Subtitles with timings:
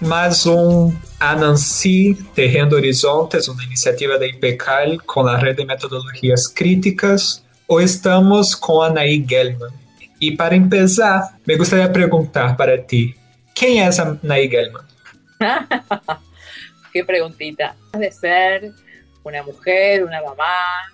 [0.00, 7.44] mais um Anansi Terreno Horizontes, uma iniciativa da IPECAL com a rede de metodologias críticas.
[7.68, 9.72] Ou estamos com Anaí Gelman.
[10.20, 13.16] E para começar, me gostaria de perguntar para ti,
[13.60, 14.84] é essa Anaí Gelman?
[16.92, 17.74] que preguntita.
[17.92, 18.72] De ser
[19.24, 20.92] una mujer, una mamá,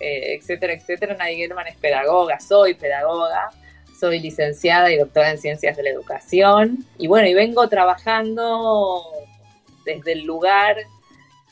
[0.00, 1.14] eh, etcétera, etcétera.
[1.14, 3.50] Anaí Gelman es pedagoga, soy pedagoga
[3.98, 6.84] soy licenciada y doctora en Ciencias de la Educación.
[6.98, 9.02] Y bueno, y vengo trabajando
[9.84, 10.76] desde el lugar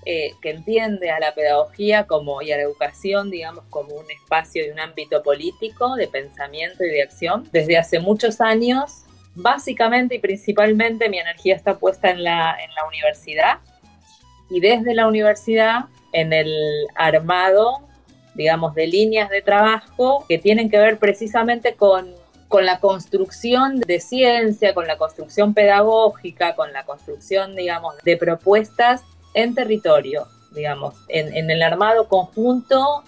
[0.05, 4.67] eh, que entiende a la pedagogía como, y a la educación, digamos, como un espacio
[4.67, 7.49] y un ámbito político de pensamiento y de acción.
[7.53, 9.05] Desde hace muchos años,
[9.35, 13.59] básicamente y principalmente mi energía está puesta en la, en la universidad
[14.51, 16.53] y desde la universidad en el
[16.95, 17.89] armado,
[18.35, 22.13] digamos, de líneas de trabajo que tienen que ver precisamente con
[22.53, 29.01] con la construcción de ciencia, con la construcción pedagógica, con la construcción, digamos, de propuestas
[29.33, 33.05] en territorio, digamos, en, el armado conjunto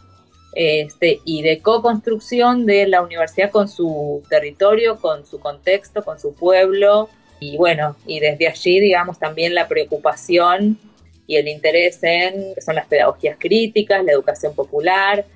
[0.54, 6.34] este, y de co-construcción de la universidad con su territorio, con su contexto, con su
[6.34, 7.10] pueblo.
[7.38, 10.78] Y bueno, y desde allí, digamos, también la preocupación
[11.26, 15.26] y el interés en, son las pedagogías críticas, la educación popular.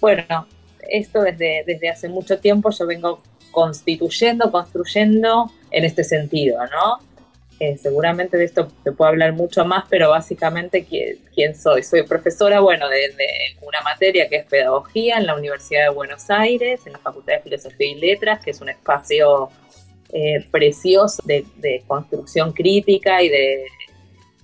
[0.00, 0.46] Bueno,
[0.88, 3.20] esto desde, desde hace mucho tiempo yo vengo
[3.52, 6.98] constituyendo, construyendo en este sentido, ¿no?
[7.60, 11.84] Eh, seguramente de esto se puede hablar mucho más, pero básicamente ¿quién, soy?
[11.84, 13.14] Soy profesora, bueno, de,
[13.60, 17.42] una materia que es pedagogía en la Universidad de Buenos Aires, en la Facultad de
[17.42, 19.50] Filosofía y Letras, que es un espacio
[20.12, 23.66] eh, precioso de, construcción crítica y de,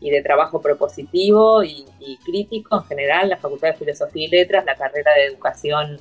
[0.00, 4.64] y de trabajo propositivo y, y, crítico en general, la Facultad de Filosofía y Letras,
[4.64, 6.00] la carrera de Educación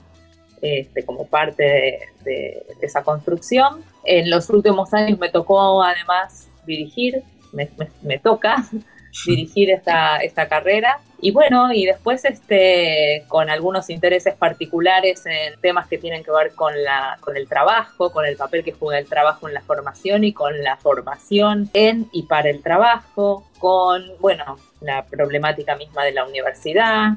[0.61, 3.83] este, como parte de, esa construcción.
[4.03, 8.65] En los últimos años me tocó además dirigir, me, toca
[9.25, 10.99] dirigir esta, esta carrera.
[11.19, 16.51] Y bueno, y después este, con algunos intereses particulares en temas que tienen que ver
[16.53, 20.23] con, la, con el trabajo, con el papel que juega el trabajo en la formación
[20.23, 26.11] y con la formación en y para el trabajo, con, bueno, la problemática misma de
[26.11, 27.13] la universidad,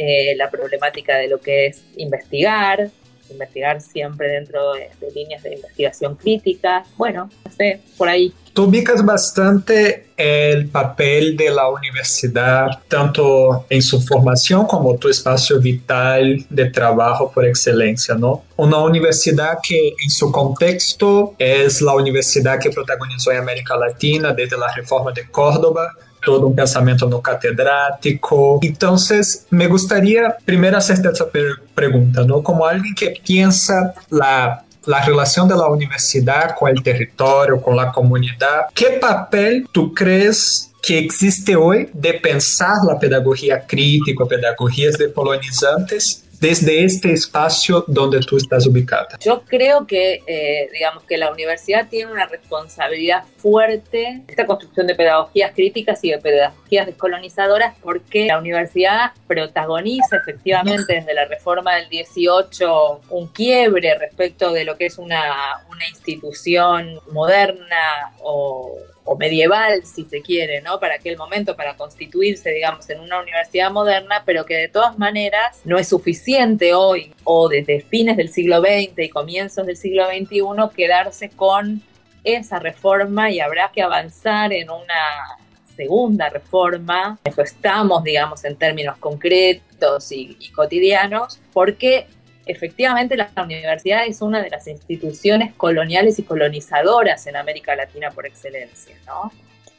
[0.00, 2.88] eh, la problemática de lo que es investigar,
[3.30, 6.84] investigar siempre dentro de, líneas de investigación crítica.
[6.96, 8.32] Bueno, no sé, por ahí.
[8.52, 15.58] Tú ubicas bastante el papel de la universidad, tanto en su formación como tu espacio
[15.58, 18.44] vital de trabajo por excelencia, ¿no?
[18.56, 24.56] Una universidad que en su contexto es la universidad que protagonizó en América Latina desde
[24.56, 25.92] la reforma de Córdoba,
[26.24, 28.58] todo un pensamiento no catedrático.
[28.62, 31.26] Entonces, me gustaría primero hacerte esta
[31.74, 32.42] pregunta, ¿no?
[32.42, 37.92] Como alguien que piensa la la relación de la universidad con el territorio, con la
[37.92, 38.68] comunidad.
[38.72, 46.24] ¿Qué papel tú crees que existe hoy de pensar la pedagogía crítica, pedagogías de polonizantes
[46.40, 49.08] desde este espacio donde tú estás ubicada?
[49.20, 54.94] Yo creo que, eh, digamos, que la universidad tiene una responsabilidad fuerte esta construcción de
[54.94, 61.88] pedagogías críticas y de pedagogías descolonizadoras porque la universidad protagoniza efectivamente desde la reforma del
[61.88, 68.76] 18 un quiebre respecto de lo que es una, una institución moderna o
[69.08, 70.78] o medieval, si se quiere, ¿no?
[70.78, 75.62] Para aquel momento, para constituirse, digamos, en una universidad moderna, pero que de todas maneras
[75.64, 80.42] no es suficiente hoy o desde fines del siglo XX y comienzos del siglo XXI
[80.76, 81.80] quedarse con
[82.22, 85.38] esa reforma y habrá que avanzar en una
[85.74, 92.06] segunda reforma, eso estamos, digamos, en términos concretos y, y cotidianos, porque
[92.48, 98.26] efectivamente la universidad es una de las instituciones coloniales y colonizadoras en América Latina por
[98.26, 99.30] excelencia, ¿no?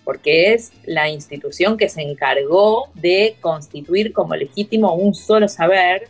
[0.10, 6.08] porque es la institución que se encargó de constituir como legítimo un solo saber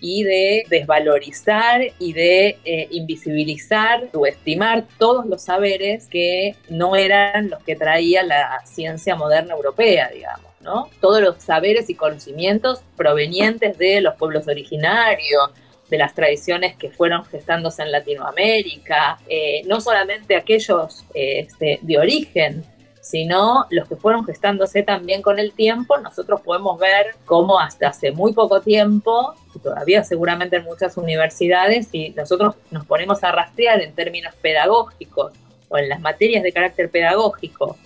[0.00, 7.62] y de desvalorizar y de eh, invisibilizar, subestimar todos los saberes que no eran los
[7.62, 10.50] que traía la ciencia moderna europea, digamos.
[10.62, 10.88] ¿no?
[11.02, 15.50] Todos los saberes y conocimientos provenientes de los pueblos originarios,
[15.90, 22.64] de las tradiciones que fueron gestándose en Latinoamérica, eh, no solamente aquellos este, de origen,
[23.06, 28.10] sino los que fueron gestándose también con el tiempo, nosotros podemos ver cómo hasta hace
[28.10, 33.94] muy poco tiempo, todavía seguramente en muchas universidades, si nosotros nos ponemos a rastrear en
[33.94, 35.32] términos pedagógicos
[35.68, 37.76] o en las materias de carácter pedagógico,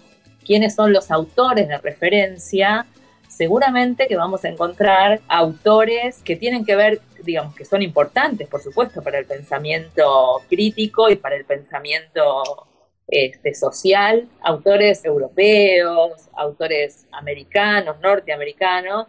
[0.47, 2.87] quiénes son los autores de referencia,
[3.31, 8.61] seguramente que vamos a encontrar autores que tienen que ver, digamos, que son importantes, por
[8.61, 12.67] supuesto, para el pensamiento crítico y para el pensamiento
[13.07, 19.07] este, social, autores europeos, autores americanos, norteamericanos,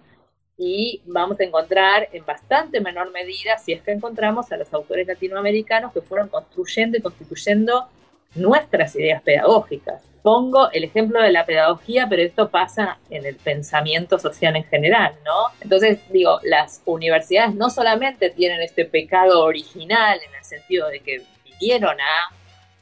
[0.57, 5.07] y vamos a encontrar en bastante menor medida, si es que encontramos a los autores
[5.07, 7.87] latinoamericanos que fueron construyendo y constituyendo
[8.35, 10.10] nuestras ideas pedagógicas.
[10.23, 15.15] Pongo el ejemplo de la pedagogía, pero esto pasa en el pensamiento social en general,
[15.25, 15.47] ¿no?
[15.61, 21.23] Entonces, digo, las universidades no solamente tienen este pecado original en el sentido de que
[21.59, 22.40] vinieron a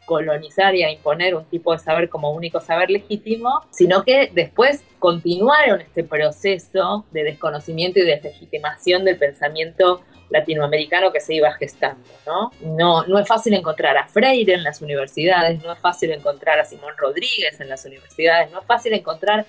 [0.10, 4.84] colonizar y a imponer un tipo de saber como único saber legítimo, sino que después
[4.98, 10.02] continuaron este proceso de desconocimiento y de deslegitimación del pensamiento
[10.32, 12.52] latinoamericano que se iba gestando, ¿no?
[12.62, 16.66] No, no es fácil encontrar a Freire en las universidades, no es fácil encontrar a
[16.66, 19.46] Simón Rodríguez en las universidades, no es fácil encontrar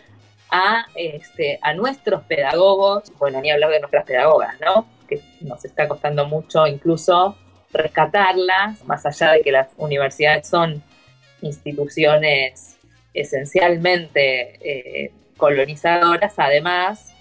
[0.50, 4.86] a, este, a nuestros pedagogos, bueno, ni hablar de nuestras pedagogas, ¿no?
[5.08, 7.34] Que nos está costando mucho incluso
[7.72, 10.82] rescatarlas, más allá de que las universidades son
[11.42, 12.76] instituciones
[13.14, 17.12] esencialmente eh, colonizadoras, además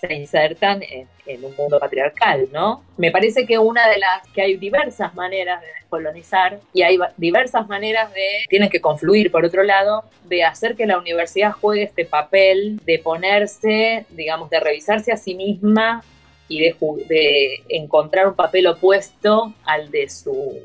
[0.00, 1.08] se insertan en,
[1.42, 2.84] un mundo patriarcal, ¿no?
[2.98, 7.66] Me parece que una de las que hay diversas maneras de descolonizar y hay diversas
[7.66, 12.04] maneras de, tienen que confluir por otro lado, de hacer que la universidad juegue este
[12.04, 16.04] papel de ponerse, digamos, de revisarse a sí misma
[16.48, 20.60] y de, encontrar un papel opuesto al de su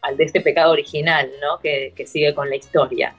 [0.00, 1.60] al de este pecado original, ¿no?
[1.60, 3.14] Que, que, sigue con la historia.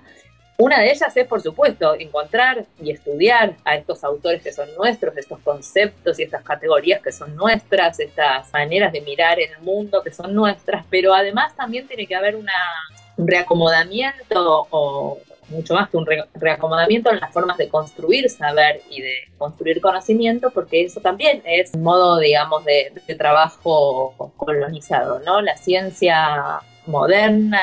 [0.57, 5.17] Una de ellas es, por supuesto, encontrar y estudiar a estos autores que son nuestros,
[5.17, 10.11] estos conceptos y estas categorías que son nuestras, estas maneras de mirar el mundo que
[10.11, 12.47] son nuestras, pero además también tiene que haber un
[13.17, 19.13] reacomodamiento o, mucho más que un reacomodamiento en las formas de construir saber y de
[19.37, 25.41] construir conocimiento, porque eso también es un modo, digamos, de, trabajo colonizado, ¿no?
[25.41, 27.61] La ciencia moderna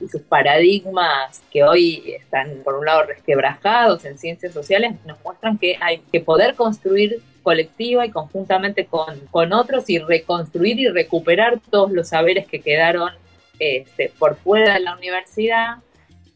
[0.00, 5.58] y sus paradigmas que hoy están, por un lado, resquebrajados en ciencias sociales, nos muestran
[5.58, 11.60] que hay que poder construir colectiva y conjuntamente con, con otros y reconstruir y recuperar
[11.70, 13.10] todos los saberes que quedaron
[13.58, 15.76] este, por fuera de la universidad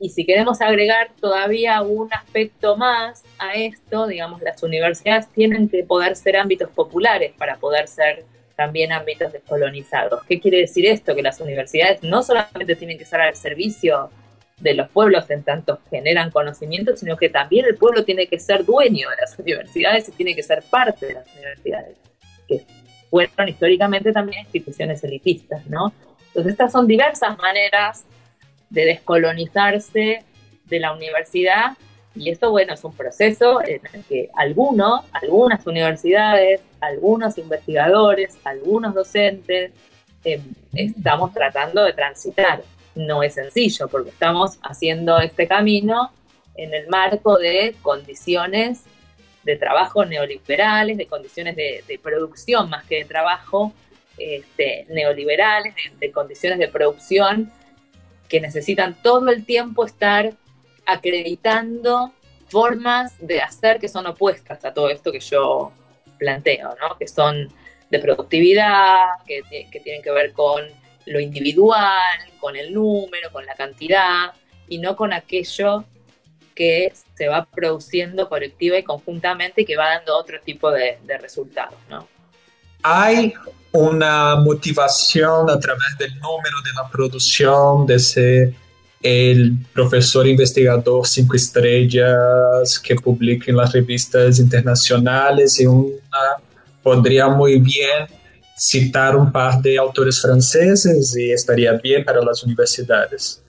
[0.01, 5.85] y si queremos agregar todavía un aspecto más a esto, digamos, las universidades tienen que
[5.85, 8.25] poder ser ámbitos populares para poder ser
[8.57, 10.25] también ámbitos descolonizados.
[10.25, 11.15] ¿Qué quiere decir esto?
[11.15, 14.11] Que las universidades no solamente tienen que estar al servicio
[14.59, 18.65] de los pueblos en tanto generan conocimiento, sino que también el pueblo tiene que ser
[18.65, 21.97] dueño de las universidades y tiene que ser parte de las universidades,
[22.49, 22.65] que
[23.11, 25.93] fueron históricamente también instituciones elitistas, ¿no?
[26.29, 28.07] Entonces estas son diversas maneras
[28.71, 30.25] de descolonizarse
[30.65, 31.77] de la universidad
[32.15, 38.95] y esto, bueno, es un proceso en el que algunos, algunas universidades, algunos investigadores, algunos
[38.95, 39.73] docentes,
[40.25, 40.43] em,
[40.75, 42.63] estamos tratando de transitar.
[42.97, 46.11] No es sencillo porque estamos haciendo este camino
[46.57, 48.83] en el marco de condiciones
[49.45, 53.73] de trabajo neoliberales, de condiciones de, producción más que de trabajo
[54.19, 57.51] este, neoliberales, de condiciones de producción
[58.31, 60.33] que necesitan todo el tiempo estar
[60.87, 62.15] acreditando
[62.49, 65.73] formas de hacer que son opuestas a todo esto que yo
[66.19, 66.97] planteo, ¿no?
[66.97, 67.53] que son
[67.91, 69.43] de productividad, que,
[69.83, 70.65] tienen que ver con
[71.07, 71.99] lo individual,
[72.39, 74.33] con el número, con la cantidad,
[74.69, 75.85] y no con aquello
[76.55, 81.19] que se va produciendo colectiva y conjuntamente y que va dando otro tipo de, de
[81.19, 81.79] resultados.
[81.89, 82.07] ¿no?
[82.83, 83.35] Hay
[83.73, 88.55] una motivación a través del número de la producción, de ser
[89.03, 95.97] el profesor investigador cinco estrellas que publica en las revistas internacionales y una,
[96.83, 98.09] podría muy bien
[98.57, 103.43] citar un par de autores franceses y estaría bien para las universidades.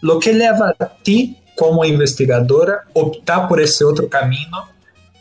[0.00, 4.68] Lo que lleva a ti como investigadora, optar por ese otro camino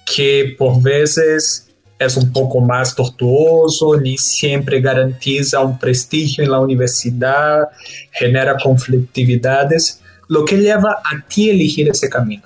[0.06, 1.68] que por veces
[2.06, 7.70] es un poco más tortuoso, ni siempre garantiza un prestigio en la universidad,
[8.12, 10.02] genera conflictividades.
[10.28, 12.44] Lo que lleva a ti a elegir ese camino.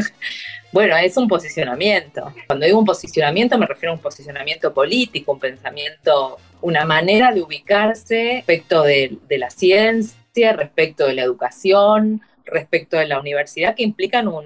[0.71, 2.31] Bueno, es un posicionamiento.
[2.45, 7.41] Cuando digo un posicionamiento me refiero a un posicionamiento político, un pensamiento, una manera de
[7.41, 14.27] ubicarse respecto de, la ciencia, respecto de la educación, respecto de la universidad, que implican
[14.27, 14.45] un,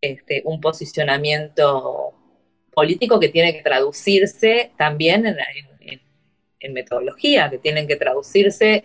[0.00, 2.05] este, un posicionamiento
[2.76, 5.36] político que tiene que traducirse también en,
[6.60, 8.84] en metodología, que tienen que traducirse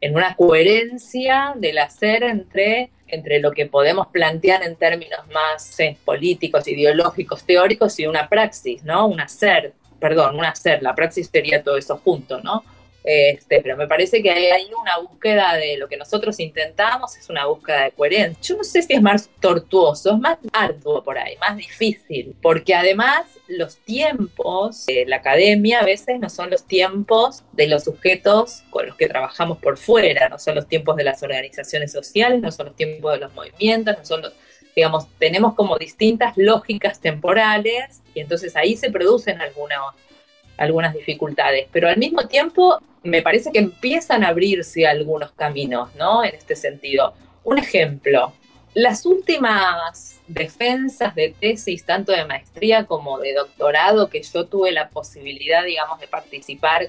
[0.00, 6.66] en una coherencia del hacer entre entre lo que podemos plantear en términos más políticos,
[6.68, 9.06] ideológicos, teóricos y una praxis, ¿no?
[9.06, 12.64] Un hacer, perdón, un hacer, la praxis sería todo eso junto, ¿no?
[13.04, 17.44] Este, pero me parece que hay, una búsqueda de lo que nosotros intentamos, es una
[17.44, 18.42] búsqueda de coherencia.
[18.42, 22.74] Yo no sé si es más tortuoso, es más arduo por ahí, más difícil, porque
[22.74, 28.62] además los tiempos de la academia a veces no son los tiempos de los sujetos
[28.70, 32.50] con los que trabajamos por fuera, no son los tiempos de las organizaciones sociales, no
[32.50, 34.32] son los tiempos de los movimientos, no son los,
[34.74, 39.94] digamos, tenemos como distintas lógicas temporales y entonces ahí se producen algunos
[40.56, 46.24] algunas dificultades, pero al mismo tiempo me parece que empiezan a abrirse algunos caminos, ¿no?
[46.24, 47.14] En este sentido.
[47.42, 48.32] Un ejemplo,
[48.72, 54.88] las últimas defensas de tesis, tanto de maestría como de doctorado, que yo tuve la
[54.88, 56.88] posibilidad, digamos, de participar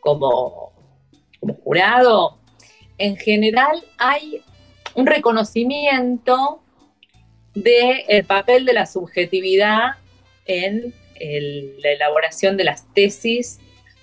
[0.00, 0.72] como,
[1.40, 2.38] como jurado,
[2.98, 4.42] en general hay
[4.94, 6.60] un reconocimiento
[7.54, 9.96] del papel de la subjetividad
[10.46, 13.58] en la elaboración de las tesis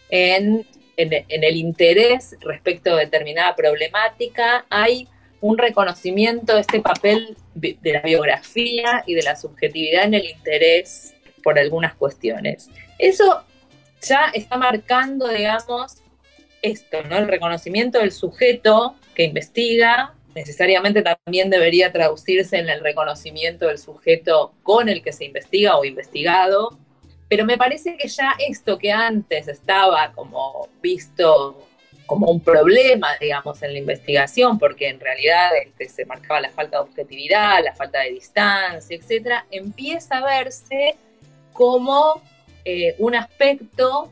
[0.10, 0.65] en,
[0.98, 5.07] el interés respecto a determinada problemática, hay
[5.41, 11.13] un reconocimiento de este papel de la biografía y de la subjetividad en el interés
[11.43, 12.69] por algunas cuestiones.
[12.98, 13.43] Eso
[14.01, 15.98] ya está marcando, digamos,
[16.62, 17.17] esto, ¿no?
[17.17, 24.53] El reconocimiento del sujeto que investiga necesariamente también debería traducirse en el reconocimiento del sujeto
[24.63, 26.77] con el que se investiga o investigado,
[27.27, 31.67] pero me parece que ya esto que antes estaba como visto
[32.05, 36.77] como un problema, digamos, en la investigación, porque en realidad este, se marcaba la falta
[36.77, 40.96] de objetividad, la falta de distancia, etcétera, empieza a verse
[41.51, 42.22] como
[42.63, 44.12] eh, un aspecto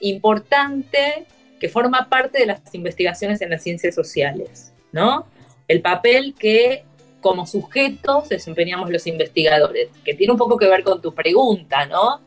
[0.00, 1.26] importante
[1.58, 5.26] que forma parte de las investigaciones en las ciencias sociales, ¿no?
[5.68, 6.84] El papel que
[7.20, 12.20] como sujetos desempeñamos los investigadores, que tiene un poco que ver con tu pregunta, ¿no?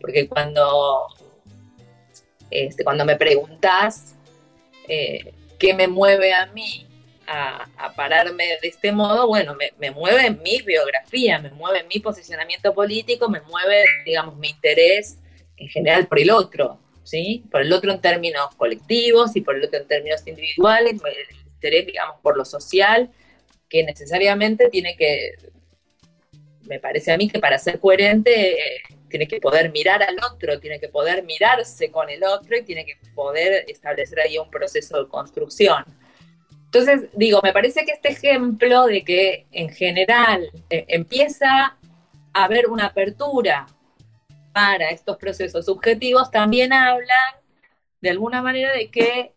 [0.00, 1.06] Porque cuando,
[2.50, 4.16] este, cuando me preguntas
[4.88, 6.86] eh, qué me mueve a mí
[7.26, 13.28] a, pararme de este modo, bueno, me, mueve mi biografía, me mueve mi posicionamiento político,
[13.28, 15.18] me mueve, digamos, mi interés
[15.56, 17.44] en general por el otro, ¿sí?
[17.50, 21.86] Por el otro en términos colectivos y por el otro en términos individuales, el interés,
[21.86, 23.10] digamos, por lo social,
[23.68, 25.34] que necesariamente tiene que,
[26.62, 30.58] me parece a mí que para ser coherente, eh, tiene que poder mirar al otro,
[30.58, 35.02] tiene que poder mirarse con el otro y tiene que poder establecer ahí un proceso
[35.02, 35.84] de construcción.
[36.64, 41.76] Entonces, digo, me parece que este ejemplo de que en general eh, empieza
[42.32, 43.66] a haber una apertura
[44.52, 47.34] para estos procesos subjetivos también hablan
[48.00, 49.32] de alguna manera de que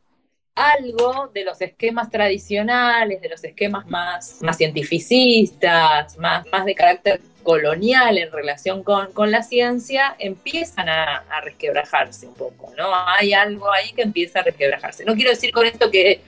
[0.56, 7.22] algo de los esquemas tradicionales, de los esquemas más, más cientificistas, más, más de carácter
[7.42, 12.86] colonial en relación con, la ciencia empiezan a, resquebrajarse un poco, ¿no?
[13.18, 15.04] Hay algo ahí que empieza a resquebrajarse.
[15.06, 16.22] No quiero decir con esto que,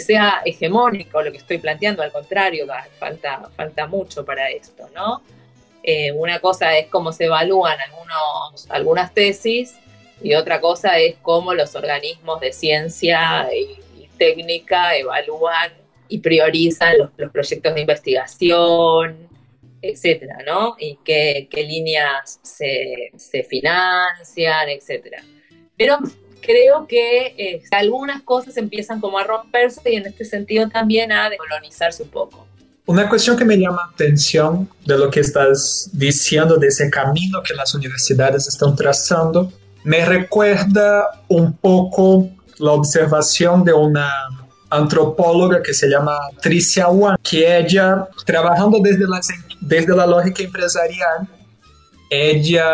[0.00, 2.66] sea hegemónico lo que estoy planteando, al contrario,
[2.98, 5.22] falta, falta mucho para esto, ¿no?
[5.82, 9.78] Eh, una cosa es cómo se evalúan algunos, algunas tesis
[10.22, 13.78] y otra cosa es cómo los organismos de ciencia y,
[14.18, 15.70] técnica evalúan
[16.08, 19.28] y priorizan los, proyectos de investigación,
[19.80, 20.74] etcétera, ¿no?
[20.76, 23.12] Y qué, líneas se,
[23.48, 25.22] financian, etcétera.
[25.76, 25.98] Pero
[26.40, 31.30] creo que eh, algunas cosas empiezan como a romperse y en este sentido también a
[31.30, 32.48] decolonizarse un poco.
[32.86, 37.52] Una cuestión que me llama atención de lo que estás diciendo, de ese camino que
[37.54, 39.52] las universidades están trazando,
[39.84, 44.10] me recuerda un poco la observación de una
[44.70, 49.20] antropóloga que se llama Tricia Wan, que ella, trabajando desde la,
[49.60, 51.28] desde la lógica empresarial,
[52.10, 52.66] ella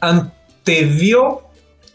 [0.00, 1.42] antevió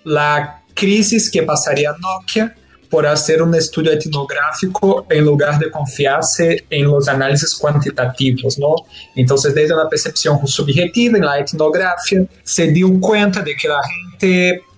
[0.03, 2.55] la crisis que pasaría Nokia
[2.89, 8.75] por hacer un estudio etnográfico en lugar de confiarse en los análisis cuantitativos, ¿no?
[9.15, 14.12] Entonces, desde una percepción subjetiva en la etnografía, se dio cuenta de que la gente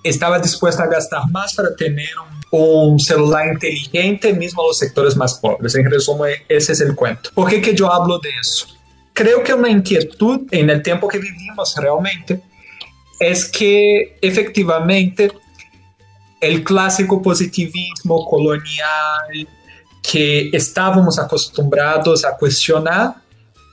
[0.03, 2.09] estaba dispuesta a gastar más para tener
[2.51, 5.75] un, un celular inteligente, mismo los sectores más pobres.
[5.75, 7.29] En resumen, ese es el cuento.
[7.33, 8.67] ¿Por qué que yo hablo de eso?
[9.13, 12.41] Creo que una inquietud en el tiempo que vivimos realmente
[13.19, 15.31] es que efectivamente
[16.41, 19.47] el clásico positivismo colonial
[20.01, 23.15] que estábamos acostumbrados a cuestionar,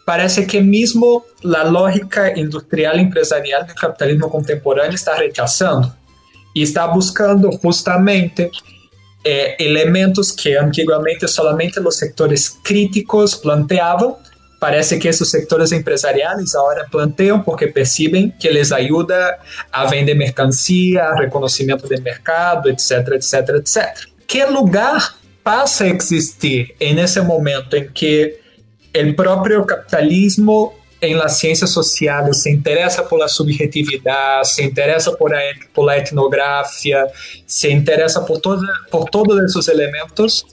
[0.05, 5.95] parece que mismo la lógica industrial empresarial del capitalismo contemporáneo está rechazando
[6.55, 8.51] y está buscando justamente
[9.25, 14.15] eh, elementos que antiguamente solamente los sectores críticos planteaban
[14.59, 19.39] parece que esos sectores empresariales ahora plantean porque perciben que les ayuda
[19.73, 24.07] a vender mercancía, reconocimiento de mercado, etcétera, etcétera, etcétera.
[24.25, 25.01] ¿Qué lugar
[25.43, 28.42] pasa a existir en ese momento en que
[28.93, 35.33] el propio capitalismo en las ciencias sociales se interesa por la subjetividad, se interesa por
[35.33, 35.41] la,
[35.75, 37.07] por la etnografía,
[37.45, 38.41] se interesa por,
[38.91, 40.47] por todos esos elementos?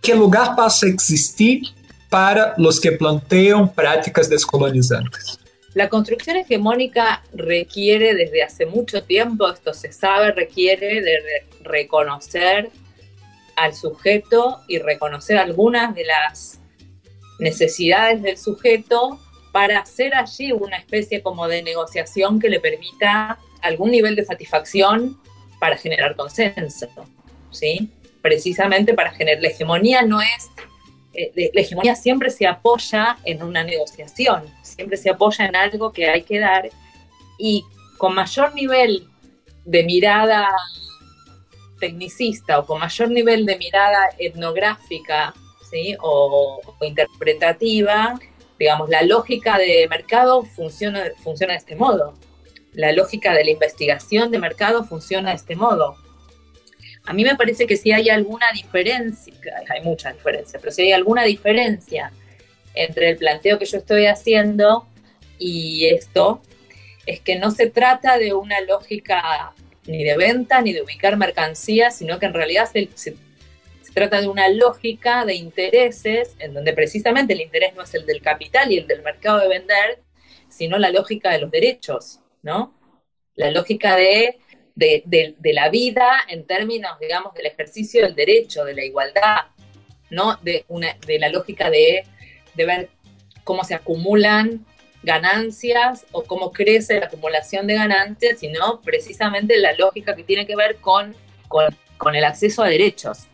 [0.00, 1.62] ¿Qué lugar pasa a existir
[2.12, 5.38] para los que plantean prácticas descolonizantes.
[5.72, 11.16] La construcción hegemónica requiere desde hace mucho tiempo, esto se sabe, requiere de
[11.62, 12.68] reconocer
[13.56, 16.60] al sujeto y reconocer algunas de las
[17.38, 19.20] necesidades del sujeto
[19.52, 25.20] para hacer allí una especie como de negociación que le permita algún nivel de satisfacción
[25.60, 26.88] para generar consenso,
[27.50, 27.90] ¿sí?
[28.20, 30.50] Precisamente para generar la hegemonía no es
[31.14, 36.08] eh, la hegemonía siempre se apoya en una negociación, siempre se apoya en algo que
[36.08, 36.70] hay que dar
[37.38, 37.64] y
[37.98, 39.06] con mayor nivel
[39.66, 40.48] de mirada
[41.78, 45.34] tecnicista o con mayor nivel de mirada etnográfica
[46.00, 48.18] o, interpretativa,
[48.58, 52.14] digamos, la lógica de mercado funciona, funciona de este modo.
[52.72, 55.96] La lógica de la investigación de mercado funciona de este modo.
[57.04, 59.34] A mí me parece que si hay alguna diferencia,
[59.68, 62.12] hay mucha diferencia, pero si hay alguna diferencia
[62.74, 64.86] entre el planteo que yo estoy haciendo
[65.38, 66.40] y esto,
[67.06, 69.52] es que no se trata de una lógica
[69.86, 73.16] ni de venta ni de ubicar mercancías, sino que en realidad se,
[73.94, 78.22] trata de una lógica de intereses en donde precisamente el interés no es el del
[78.22, 80.00] capital y el del mercado de vender,
[80.48, 82.74] sino la lógica de los derechos, ¿no?
[83.34, 84.38] La lógica de
[84.74, 89.36] de, la vida en términos, digamos, del ejercicio del derecho, de la igualdad,
[90.10, 92.04] no de, una, de la lógica de,
[92.54, 92.88] ver
[93.44, 94.64] cómo se acumulan
[95.02, 100.54] ganancias o cómo crece la acumulación de ganancias, sino precisamente la lógica que tiene que
[100.54, 101.14] ver con,
[101.48, 103.26] con, el acceso a derechos,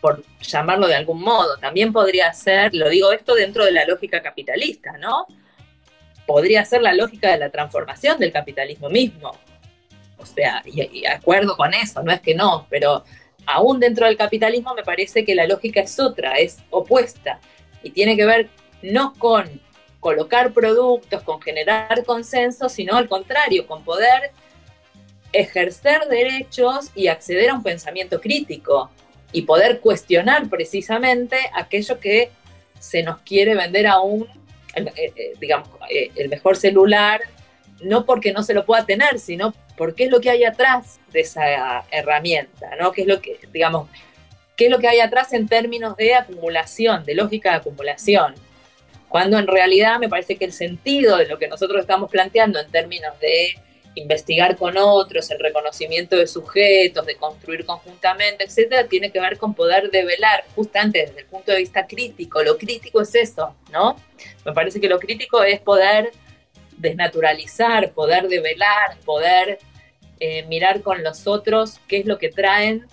[0.00, 1.56] por llamarlo de algún modo.
[1.58, 5.26] También podría ser, lo digo esto dentro de la lógica capitalista, ¿no?
[6.26, 9.32] Podría ser la lógica de la transformación del capitalismo mismo,
[10.18, 13.04] o sea, y, acuerdo con eso, no es que no, pero
[13.46, 17.40] aún dentro del capitalismo me parece que la lógica es otra, es opuesta
[17.82, 18.48] y tiene que ver
[18.82, 19.60] no con
[20.00, 24.32] colocar productos, con generar consenso, sino al contrario, con poder
[25.32, 28.90] ejercer derechos y acceder a un pensamiento crítico
[29.32, 32.30] y poder cuestionar precisamente aquello que
[32.78, 34.26] se nos quiere vender aún,
[34.74, 37.20] eh, eh, digamos, eh, el mejor celular,
[37.80, 40.98] no porque no se lo pueda tener, sino por qué es lo que hay atrás
[41.12, 42.92] de esa herramienta, ¿no?
[42.92, 43.88] ¿Qué es lo que, digamos,
[44.56, 48.34] qué es lo que hay atrás en términos de acumulación, de lógica de acumulación?
[49.08, 52.70] Cuando en realidad me parece que el sentido de lo que nosotros estamos planteando en
[52.70, 53.54] términos de
[53.98, 59.54] investigar con otros, el reconocimiento de sujetos, de construir conjuntamente, etcétera, tiene que ver con
[59.54, 62.42] poder develar, justamente desde el punto de vista crítico.
[62.42, 63.96] Lo crítico es eso, ¿no?
[64.44, 66.12] Me parece que lo crítico es poder
[66.76, 69.58] desnaturalizar, poder develar, poder
[70.20, 72.86] eh, mirar con los otros qué es lo que traen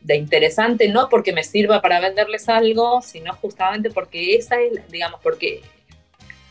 [0.00, 5.20] de interesante, no porque me sirva para venderles algo, sino justamente porque esa es, digamos,
[5.22, 5.62] porque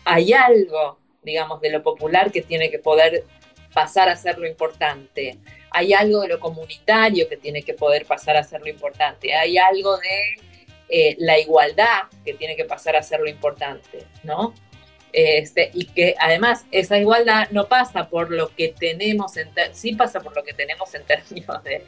[0.05, 3.25] hay algo, digamos, de lo popular que tiene que poder
[3.73, 5.37] pasar a ser lo importante.
[5.69, 9.33] Hay algo de lo comunitario que tiene que poder pasar a ser lo importante.
[9.33, 10.35] Hay algo de
[10.89, 14.53] eh, la igualdad que tiene que pasar a ser lo importante, ¿no?
[15.13, 20.21] Este, y que además esa igualdad no pasa por lo que tenemos, en sí pasa
[20.21, 21.85] por lo que tenemos en términos de,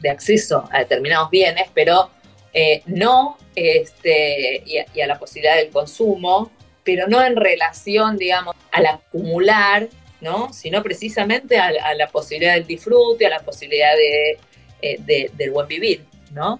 [0.00, 2.10] de acceso a determinados bienes, pero
[2.52, 6.52] eh, no este, y a, la posibilidad del consumo,
[6.84, 9.88] pero no en relación, digamos, al acumular,
[10.24, 10.52] ¿no?
[10.52, 14.38] sino precisamente a, la posibilidad del disfrute, a la posibilidad de,
[14.82, 16.04] eh, del buen vivir.
[16.32, 16.58] ¿no?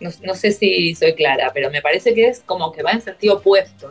[0.00, 3.36] no, sé si soy clara, pero me parece que es como que va en sentido
[3.36, 3.90] opuesto.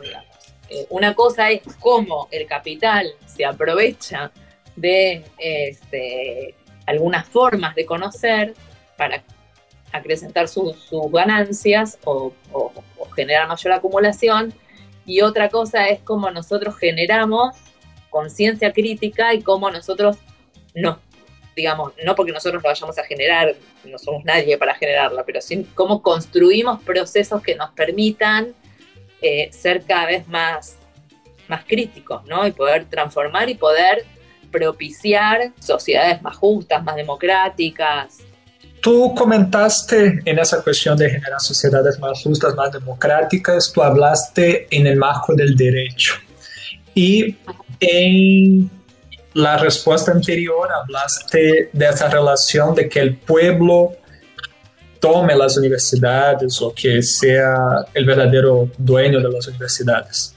[0.68, 4.30] Eh, una cosa es cómo el capital se aprovecha
[4.76, 6.54] de este,
[6.86, 8.54] algunas formas de conocer
[8.96, 9.24] para
[9.92, 10.76] acrecentar sus,
[11.10, 12.32] ganancias o,
[13.16, 14.52] generar mayor acumulación.
[15.06, 17.56] Y otra cosa es cómo nosotros generamos
[18.14, 20.18] conciencia crítica y cómo nosotros
[20.72, 21.00] no,
[21.56, 25.66] digamos, no porque nosotros lo vayamos a generar, no somos nadie para generarla, pero sí
[25.74, 28.54] cómo construimos procesos que nos permitan
[29.20, 30.76] eh, ser cada vez más,
[31.48, 32.46] más críticos, ¿no?
[32.46, 34.04] Y poder transformar y poder
[34.52, 38.18] propiciar sociedades más justas, más democráticas.
[38.80, 44.86] Tú comentaste en esa cuestión de generar sociedades más justas, más democráticas, tú hablaste en
[44.86, 46.14] el marco del derecho.
[46.94, 47.36] Y
[47.80, 48.70] en
[49.34, 53.92] la respuesta anterior hablaste de esa relación de que el pueblo
[55.00, 57.56] tome las universidades o que sea
[57.92, 60.34] el verdadero dueño de las universidades.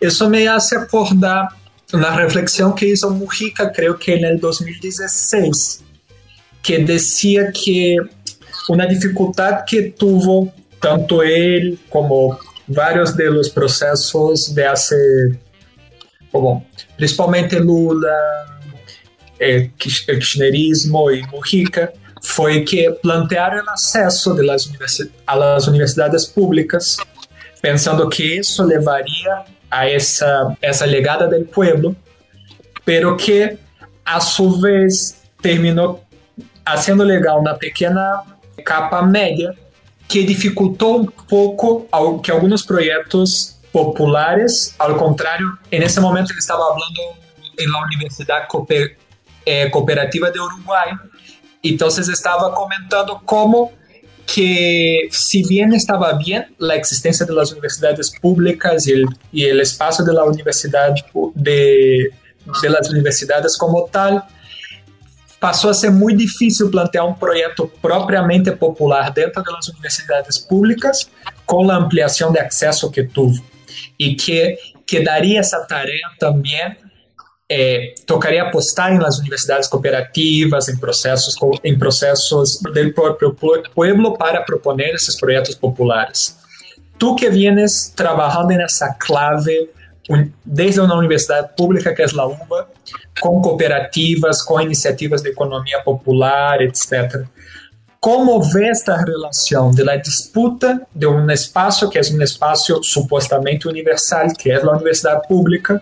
[0.00, 1.48] Eso me hace acordar
[1.92, 5.82] una reflexión que hizo Mujica, creo que en el 2016,
[6.62, 7.96] que decía que
[8.68, 14.96] una dificultad que tuvo tanto él como varios de los procesos de hace
[16.34, 16.66] como
[16.96, 18.10] principalmente Lula,
[19.38, 24.68] el kirchnerismo y Mujica, fue que plantear el acceso de las
[25.26, 26.98] a las universidades públicas,
[27.60, 31.94] pensando que eso llevaría a esa, esa legada del pueblo,
[32.84, 33.56] pero que
[34.04, 36.00] a su vez terminó
[36.64, 38.06] haciendo legal una pequeña
[38.64, 39.54] capa media
[40.08, 41.86] que dificultó un poco
[42.20, 47.16] que algunos proyectos populares, ao contrário, nesse momento ele estava falando
[47.72, 48.96] na Universidade Cooper,
[49.44, 50.38] eh, Cooperativa de
[51.64, 53.72] então estava comentando como
[54.26, 59.60] que si bien estaba bien la existencia de las universidades públicas y el, y el
[59.60, 60.12] espacio de
[61.34, 64.24] de, las universidades como tal,
[65.40, 71.10] passou a ser muito difícil plantear um projeto propriamente popular dentro das universidades públicas
[71.44, 73.53] com a ampliação de acesso que teve.
[73.96, 76.78] Y que quedaría esa tarea también
[77.46, 83.36] eh, tocaría apostar en las universidades cooperativas, en procesos, en procesos del propio
[83.74, 86.38] pueblo para proponer esos proyectos populares.
[86.96, 89.70] Tú que vienes trabajando en esa clave
[90.44, 92.68] desde una universidad pública que es la UBA,
[93.20, 97.26] con cooperativas, con iniciativas de economía popular, etc.
[98.04, 103.66] ¿Cómo ve esta relación de la disputa de un espacio que es un espacio supuestamente
[103.66, 105.80] universal, que es la universidad pública,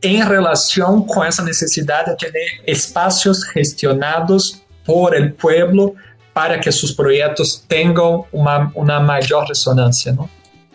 [0.00, 5.94] en relación con esa necesidad de tener espacios gestionados por el pueblo
[6.32, 10.12] para que sus proyectos tengan una, una mayor resonancia?
[10.12, 10.30] ¿no?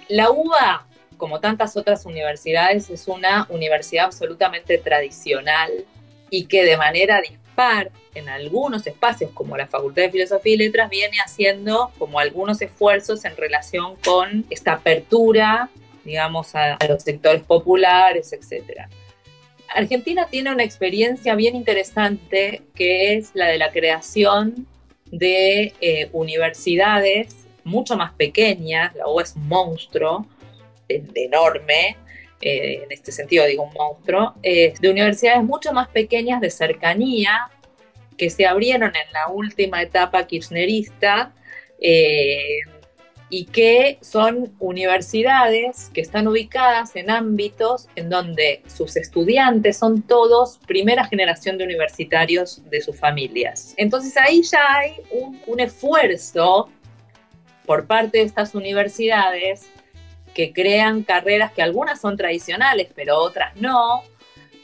[0.09, 5.71] La UBA, como tantas otras universidades, es una universidad absolutamente tradicional
[6.29, 7.21] y que de manera
[8.15, 13.25] en algunos espacios, como la Facultad de Filosofía y Letras, viene haciendo como algunos esfuerzos
[13.25, 15.69] en relación con esta apertura,
[16.03, 18.87] digamos, a, los sectores populares, etc.
[19.69, 24.67] Argentina tiene una experiencia bien interesante que es la de la creación
[25.11, 30.25] de eh, universidades mucho más pequeñas, la UBA es un monstruo
[30.87, 31.97] enorme,
[32.45, 37.49] eh, en este sentido digo un monstruo, eh, de universidades mucho más pequeñas de cercanía
[38.17, 41.33] que se abrieron en la última etapa kirchnerista
[41.79, 42.59] eh,
[43.29, 50.59] y que son universidades que están ubicadas en ámbitos en donde sus estudiantes son todos
[50.67, 53.73] primera generación de universitarios de sus familias.
[53.77, 56.69] Entonces ahí ya hay un, un esfuerzo
[57.65, 59.69] por parte de estas universidades
[60.33, 64.03] que crean carreras que algunas son tradicionales, pero otras no,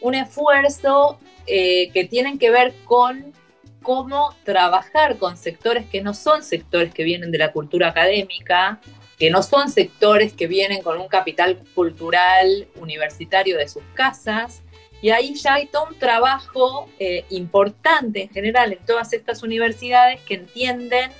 [0.01, 3.33] un esfuerzo eh, que tienen que ver con
[3.81, 8.79] cómo trabajar con sectores que no son sectores que vienen de la cultura académica,
[9.17, 14.61] que no son sectores que vienen con un capital cultural universitario de sus casas.
[15.01, 20.21] Y ahí ya hay todo un trabajo eh, importante en general en todas estas universidades
[20.21, 21.11] que entienden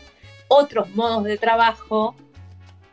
[0.47, 2.15] otros modos de trabajo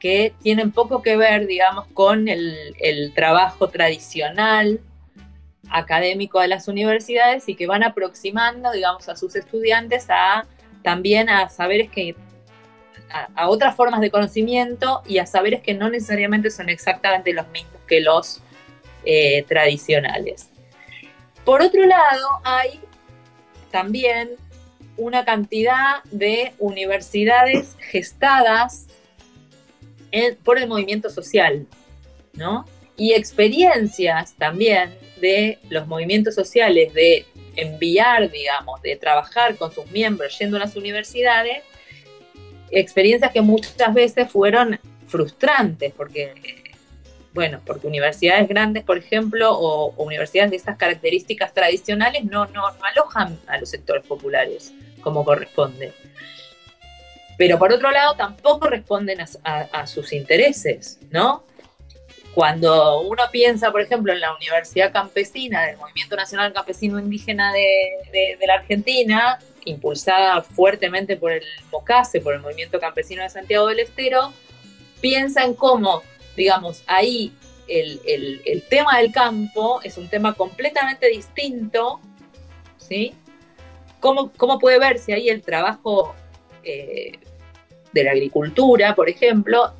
[0.07, 4.79] que tienen poco que ver, digamos, con el, trabajo tradicional
[5.69, 10.47] académico de las universidades y que van aproximando, digamos, a sus estudiantes a
[10.85, 12.14] también a saberes que
[13.35, 17.81] a, otras formas de conocimiento y a saberes que no necesariamente son exactamente los mismos
[17.88, 18.40] que los
[19.05, 20.51] eh, tradicionales.
[21.45, 22.79] Por otro lado, hay
[23.73, 24.37] también
[24.97, 28.86] una cantidad de universidades gestadas
[30.45, 31.66] por el movimiento social,
[32.35, 32.64] ¿no?
[32.97, 40.38] Y experiencias también de los movimientos sociales de enviar, digamos, de trabajar con sus miembros
[40.38, 41.62] yendo a las universidades,
[42.71, 46.35] experiencias que muchas veces fueron frustrantes, porque,
[47.33, 53.38] bueno, porque universidades grandes, por ejemplo, o, universidades de estas características tradicionales no, no, alojan
[53.47, 55.92] a los sectores populares como corresponde.
[57.37, 61.44] Pero por otro lado, tampoco responden a sus intereses, ¿no?
[62.37, 68.37] Cuando uno piensa, por ejemplo, en la Universidad Campesina del Movimiento Nacional Campesino Indígena de,
[68.46, 74.35] la Argentina, impulsada fuertemente por el MOCASE, por el Movimiento Campesino de Santiago del Estero,
[75.01, 76.03] piensa en cómo,
[76.37, 77.33] digamos, ahí
[77.68, 82.01] el, tema del campo es un tema completamente distinto,
[82.77, 83.14] ¿sí?
[83.99, 86.14] ¿Cómo, cómo puede verse ahí el trabajo
[86.66, 87.12] eh,
[87.92, 89.72] de la agricultura, por ejemplo,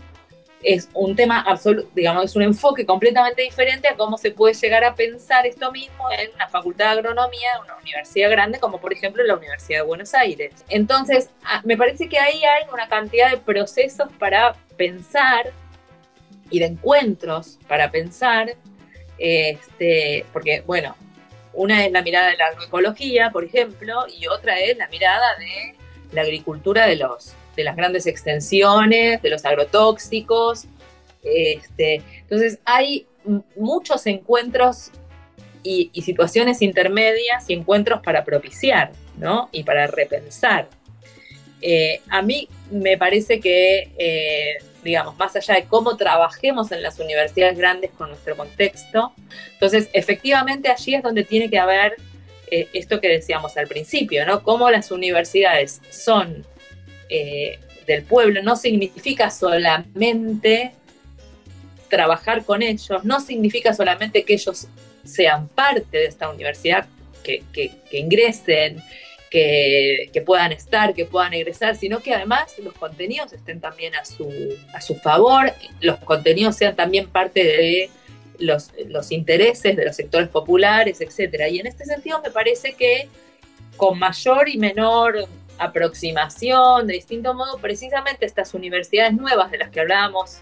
[0.62, 4.85] es un tema absoluto, digamos, es un enfoque completamente diferente a cómo se puede llegar
[4.85, 8.92] a pensar esto mismo en una facultad de agronomía de una universidad grande, como por
[8.92, 10.64] ejemplo la Universidad de Buenos Aires.
[10.68, 11.31] Entonces,
[11.64, 15.53] me parece que ahí hay una cantidad de procesos para pensar
[16.51, 18.57] y de encuentros para pensar,
[19.18, 20.96] este, porque, bueno,
[21.53, 25.76] una es la mirada de la agroecología, por ejemplo, y otra es la mirada de
[26.12, 30.66] la agricultura de los de las grandes extensiones, de los agrotóxicos.
[31.25, 33.07] Este, entonces hay
[33.57, 34.90] muchos encuentros
[35.62, 39.49] y, situaciones intermedias y encuentros para propiciar, ¿no?
[39.51, 40.69] Y para repensar.
[41.61, 47.01] Eh, a mí me parece que, eh, digamos, más allá de cómo trabajemos en las
[47.01, 49.12] universidades grandes con nuestro contexto,
[49.55, 51.97] entonces efectivamente allí es donde tiene que haber
[52.51, 54.43] eh, esto que decíamos al principio, ¿no?
[54.43, 56.45] Cómo las universidades son
[57.09, 60.73] eh, del pueblo no significa solamente
[61.89, 64.67] trabajar con ellos, no significa solamente que ellos
[65.05, 66.87] sean parte de esta universidad,
[67.23, 67.43] que,
[67.93, 68.83] ingresen,
[69.31, 74.29] que, puedan estar, que puedan egresar, sino que además los contenidos estén también a su,
[74.73, 77.91] a su favor, los contenidos sean también parte de
[78.38, 81.44] los, intereses de los sectores populares, etc.
[81.51, 83.09] Y en este sentido me parece que
[83.77, 85.27] con mayor y menor
[85.59, 90.40] aproximación, de distinto modo, precisamente estas universidades nuevas de las que hablábamos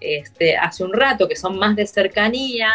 [0.00, 2.68] este, hace un rato, que son más de cercanía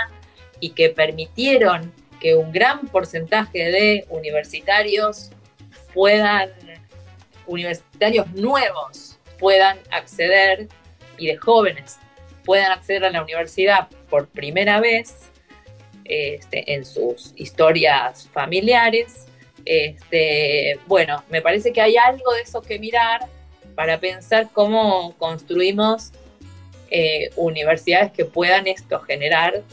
[0.60, 5.32] y que permitieron que un gran porcentaje de universitarios
[5.93, 6.50] puedan,
[7.47, 10.67] universitarios nuevos puedan acceder
[11.17, 11.97] y de jóvenes
[12.45, 15.32] puedan acceder a la universidad por primera vez
[16.06, 19.26] este, en sus historias familiares,
[19.65, 23.21] este, bueno, me parece que hay algo de eso que mirar
[23.74, 26.12] para pensar cómo construimos
[26.89, 29.63] eh, universidades que puedan esto generar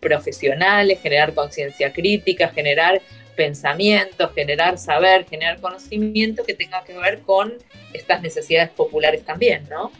[0.00, 3.00] profesionales, generar conciencia crítica, generar
[3.36, 7.54] pensamiento, generar saber, generar conocimiento que tenga que ver con
[7.92, 9.92] estas necesidades populares también, ¿no?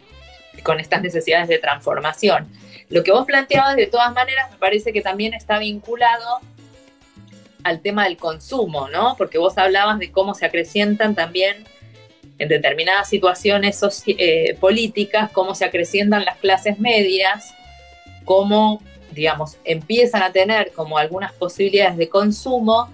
[0.63, 2.47] con estas necesidades de transformación.
[2.89, 6.39] Lo que vos planteabas de todas maneras me parece que también está vinculado
[7.63, 9.15] al tema del consumo, ¿no?
[9.17, 11.65] Porque vos hablabas de cómo se acrecientan también
[12.39, 17.53] en determinadas situaciones eh, políticas, cómo se acrecientan las clases medias,
[18.25, 22.89] cómo, digamos, empiezan a tener como algunas posibilidades de consumo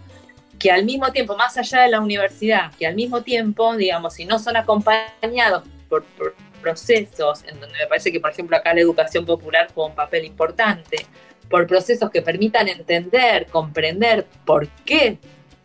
[0.60, 4.26] que al mismo tiempo, más allá de la universidad, que al mismo tiempo, digamos, si
[4.26, 6.34] no son acompañados por, por
[6.66, 10.26] procesos, en donde me parece que, por ejemplo, acá la educación popular juega un papel
[10.26, 11.06] importante,
[11.48, 15.20] por procesos que permitan entender, comprender por qué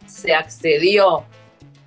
[0.07, 1.25] se accedió,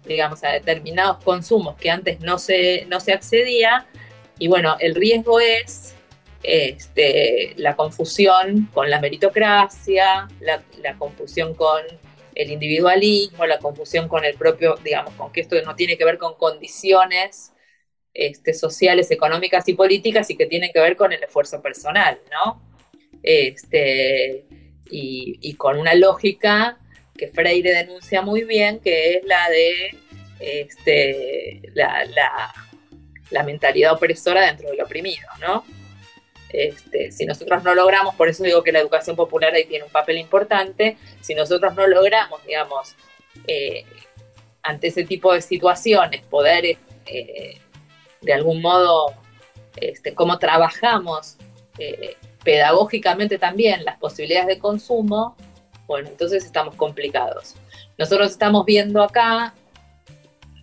[0.03, 3.85] digamos, a determinados consumos que antes no se, no se accedía.
[4.39, 5.93] Y bueno, el riesgo es
[6.41, 11.83] este, la confusión con la meritocracia, la, confusión con
[12.33, 16.17] el individualismo, la confusión con el propio, digamos, con que esto no tiene que ver
[16.17, 17.52] con condiciones
[18.13, 22.61] este, sociales, económicas y políticas y que tiene que ver con el esfuerzo personal, ¿no?
[23.23, 24.45] este,
[24.89, 26.77] y, con una lógica
[27.17, 29.97] que Freire denuncia muy bien, que es la de
[30.39, 35.65] este, la, mentalidad opresora dentro del oprimido, ¿no?
[36.49, 39.91] Este, si nosotros no logramos, por eso digo que la educación popular ahí tiene un
[39.91, 42.95] papel importante, si nosotros no logramos, digamos,
[43.47, 43.85] eh,
[44.61, 47.57] ante ese tipo de situaciones, poder eh,
[48.23, 49.13] de algún modo,
[49.75, 51.37] este, cómo trabajamos
[51.77, 55.35] eh, pedagógicamente también las posibilidades de consumo,
[55.87, 57.55] bueno, entonces estamos complicados.
[57.97, 59.53] Nosotros estamos viendo acá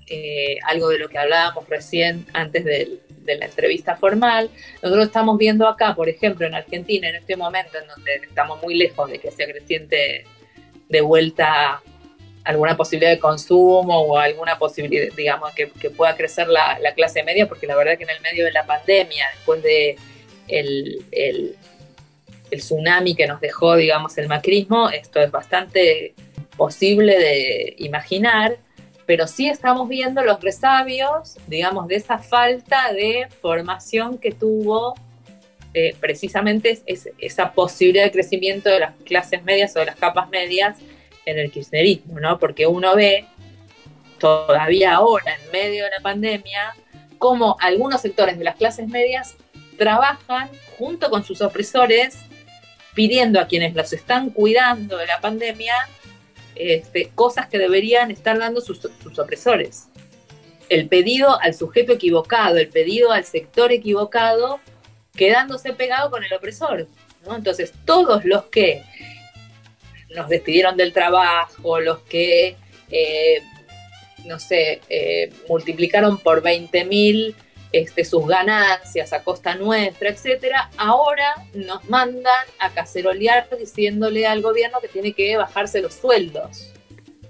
[0.08, 4.50] eh, algo de lo que hablábamos recién antes de, la entrevista formal.
[4.82, 8.74] Nosotros estamos viendo acá, por ejemplo, en Argentina, en este momento en donde estamos muy
[8.74, 10.24] lejos de que sea creciente
[10.88, 11.80] de vuelta
[12.44, 17.66] alguna posibilidad de consumo o alguna posibilidad, digamos, que, pueda crecer la, clase media, porque
[17.66, 19.96] la verdad que en el medio de la pandemia, después de
[20.48, 21.56] el, el,
[22.50, 26.14] tsunami que nos dejó, digamos, el macrismo, esto es bastante
[26.56, 28.58] posible de imaginar
[29.10, 34.94] pero sí estamos viendo los resabios, digamos, de esa falta de formación que tuvo
[35.74, 36.80] eh, precisamente
[37.18, 40.78] esa posibilidad de crecimiento de las clases medias o de las capas medias
[41.26, 42.38] en el kirchnerismo, ¿no?
[42.38, 43.26] Porque uno ve
[44.18, 46.74] todavía ahora, en medio de la pandemia,
[47.18, 49.36] cómo algunos sectores de las clases medias
[49.78, 52.18] trabajan junto con sus opresores
[52.94, 55.74] pidiendo a quienes los están cuidando de la pandemia
[56.54, 58.84] este, cosas que deberían estar dando sus,
[59.18, 59.88] opresores.
[60.68, 64.60] El pedido al sujeto equivocado, el pedido al sector equivocado,
[65.16, 66.86] quedándose pegado con el opresor.
[67.26, 68.82] Entonces, todos los que
[70.14, 72.56] nos despidieron del trabajo, los que,
[72.90, 73.42] eh,
[74.24, 77.34] no sé, eh, multiplicaron por 20 mil
[77.72, 84.80] este, sus ganancias a costa nuestra, etcétera, ahora nos mandan a cacerolear diciéndole al gobierno
[84.80, 86.72] que tiene que bajarse los sueldos.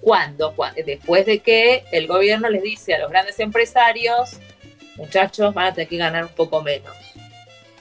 [0.00, 0.54] ¿Cuándo?
[0.86, 4.38] Después de que el gobierno les dice a los grandes empresarios,
[4.96, 6.96] muchachos, van a tener que ganar un poco menos.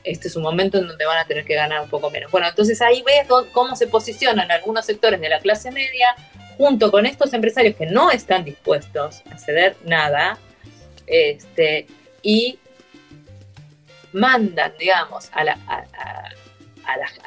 [0.09, 2.31] Este es un momento en donde van a tener que ganar un poco menos.
[2.31, 6.15] Bueno, entonces ahí ves cómo se posicionan algunos sectores de la clase media
[6.57, 10.37] junto con estos empresarios que no están dispuestos a ceder nada,
[11.07, 11.87] este,
[12.21, 12.59] y
[14.11, 15.45] mandan, digamos, a,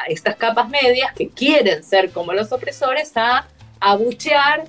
[0.08, 3.46] estas capas medias que quieren ser como los opresores a
[3.78, 4.64] abuchear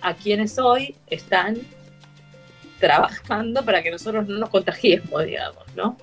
[0.00, 1.58] a quienes hoy están
[2.78, 5.96] trabajando para que nosotros no nos contagiemos, digamos, ¿no?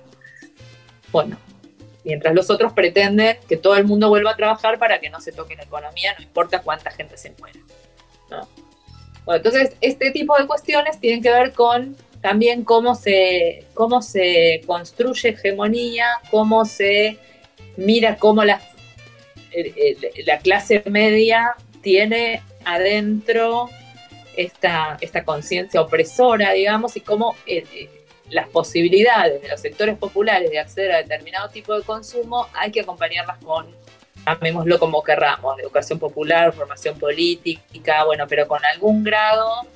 [1.10, 1.38] Bueno,
[2.06, 5.32] mientras los otros pretenden que todo el mundo vuelva a trabajar para que no se
[5.32, 7.58] toque la economía, no importa cuánta gente se muera.
[8.30, 8.48] ¿no?
[9.24, 14.62] Bueno, entonces, este tipo de cuestiones tienen que ver con también cómo se, cómo se
[14.66, 17.18] construye hegemonía, cómo se
[17.76, 18.60] mira cómo la,
[20.24, 23.68] la clase media tiene adentro
[24.36, 27.95] esta, esta conciencia opresora, digamos, y cómo eh, eh,
[28.30, 32.80] las posibilidades de los sectores populares de acceder a determinado tipo de consumo hay que
[32.80, 33.66] acompañarlas con,
[34.26, 39.66] llamémoslo como querramos, educación popular, formación política, bueno, pero con algún grado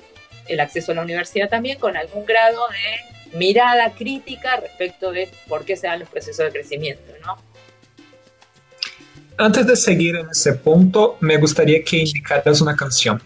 [0.47, 5.63] el acceso a la universidad también con algún grado de mirada crítica respecto de por
[5.63, 7.37] qué se dan los procesos de crecimiento, ¿no?
[9.37, 13.21] Antes de seguir en ese punto, me gustaría que indicaras una canción.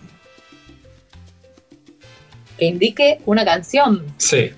[2.57, 4.05] Que indique una canción.
[4.17, 4.53] Sí.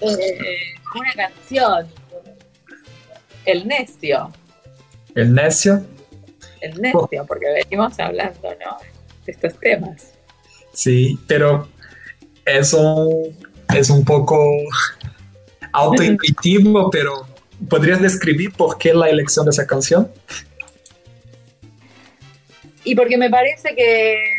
[0.94, 1.88] una canción.
[3.44, 4.32] El necio.
[5.14, 5.84] El necio
[6.60, 8.76] el necio, porque venimos hablando, ¿no?
[9.24, 10.12] De estos temas.
[10.72, 11.68] Sí, pero
[12.44, 13.36] es un,
[13.74, 14.38] es un poco
[15.72, 17.26] autointuitivo, pero
[17.68, 20.10] ¿podrías describir por qué la elección de esa canción?
[22.84, 24.37] Y porque me parece que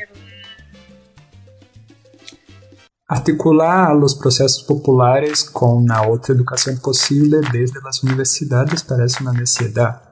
[3.11, 10.03] Articular los procesos populares con la otra educación posible desde las universidades parece una necesidad.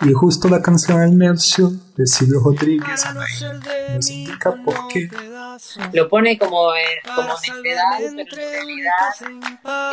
[0.00, 3.04] Y justo la canción El Necio de Silvio Rodríguez
[3.94, 5.08] nos indica por qué.
[5.92, 9.14] Lo pone como, eh, como necedad, pero en realidad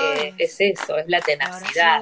[0.02, 2.02] eh, es eso, es la tenacidad.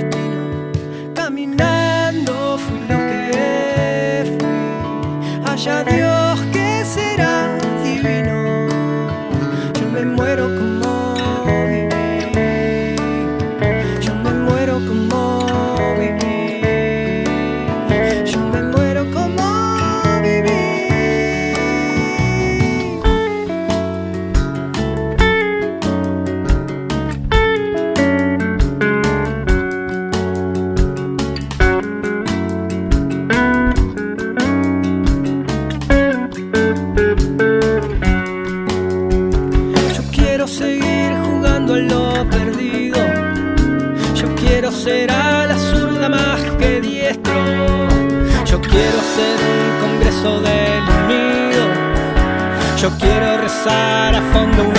[52.81, 54.70] Yo quiero rezar a fondo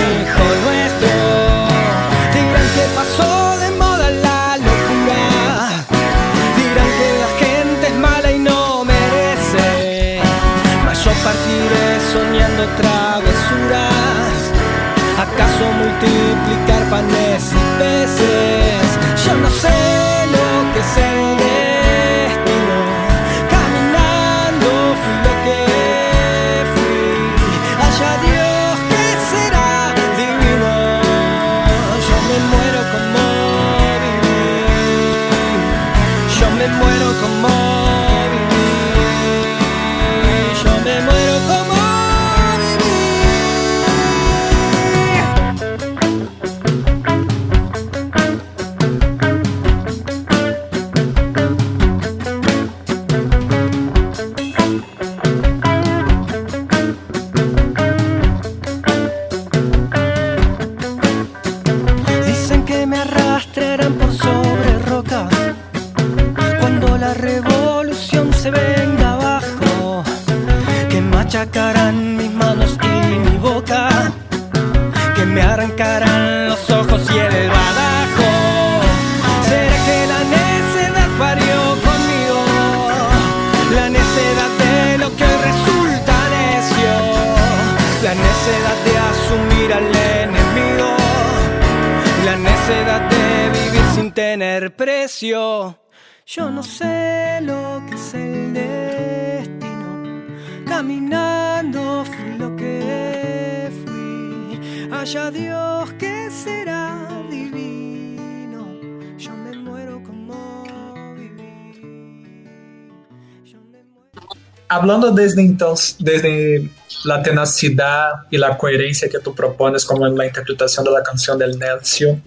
[114.82, 116.68] Hablando desde entonces, desde
[117.04, 121.04] la tenacidad y la coherencia que tú propones como en la interpretación de la
[121.38, 122.20] del Nelcio,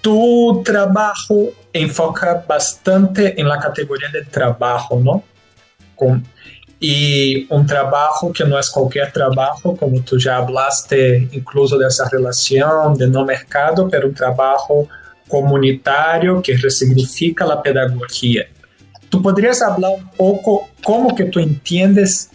[0.00, 5.24] tu trabajo enfoca bastante en la categoría de trabajo, ¿no?
[5.96, 6.24] Con-
[6.78, 7.66] y un
[8.32, 13.88] que no es cualquier trabajo, como tú ya hablaste incluso de relación de no mercado,
[13.88, 14.86] pero un trabajo
[15.26, 18.46] comunitario que resignifica la pedagogía.
[19.14, 22.30] ¿Tú podrías hablar un poco cómo que tú entiendes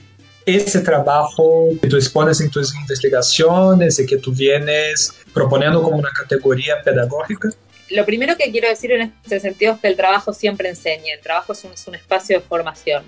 [0.46, 6.10] ese trabajo que tú expones en tus investigaciones y que tú vienes proponiendo como una
[6.12, 7.50] categoría pedagógica?
[7.90, 11.20] Lo primero que quiero decir en este sentido es que el trabajo siempre enseña, el
[11.20, 13.04] trabajo es un, es un espacio de formación,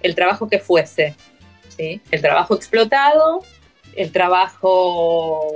[0.00, 1.14] el trabajo que fuese,
[1.76, 2.00] ¿sí?
[2.10, 3.44] el trabajo explotado,
[3.96, 5.46] el trabajo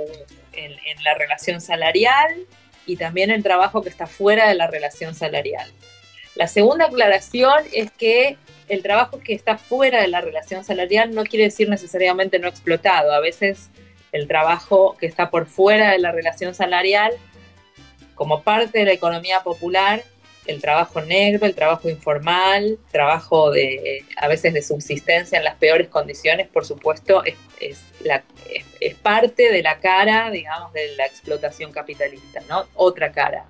[0.53, 2.45] en, en la relación salarial
[2.85, 5.67] y también el trabajo que está fuera de la relación salarial.
[6.39, 8.37] La segunda aclaración es que
[8.69, 13.11] el trabajo que está fuera de la relación salarial no quiere decir necesariamente no explotado.
[13.11, 13.69] A veces
[14.13, 17.11] el trabajo que está por fuera de la relación salarial,
[18.15, 20.01] como parte de la economía popular,
[20.45, 25.89] el trabajo negro, el trabajo informal, trabajo de a veces de subsistencia en las peores
[25.89, 28.23] condiciones, por supuesto, es, la,
[29.03, 32.65] parte de la cara, digamos, de la explotación capitalista, ¿no?
[32.75, 33.45] Otra cara.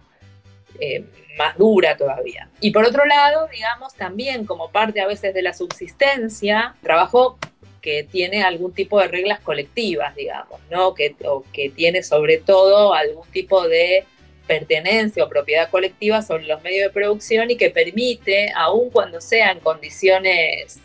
[0.80, 1.04] Eh,
[1.38, 2.50] más dura todavía.
[2.60, 7.40] Y por otro lado, digamos, también como parte a veces de la subsistencia, trabajo
[7.82, 10.94] que tiene algún tipo de reglas colectivas, digamos, ¿no?
[10.94, 14.04] Que, o que tiene sobre todo algún tipo de
[14.48, 19.62] pertenencia o propiedad colectiva sobre los medios de producción y que permite, aun cuando sean
[19.62, 20.80] condiciones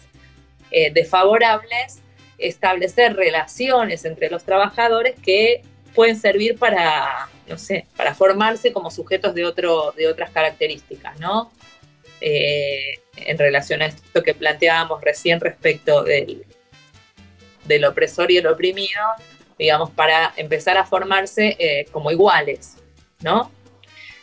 [0.70, 2.01] eh, desfavorables,
[2.38, 5.62] establecer relaciones entre los trabajadores que
[5.95, 11.51] pueden servir para, no sé, para formarse como sujetos de, otro, de otras características, ¿no?
[12.20, 16.45] Eh, en relación a esto que planteábamos recién respecto del,
[17.64, 19.03] del opresor y el oprimido,
[19.59, 22.76] digamos, para empezar a formarse eh, como iguales,
[23.20, 23.51] ¿no?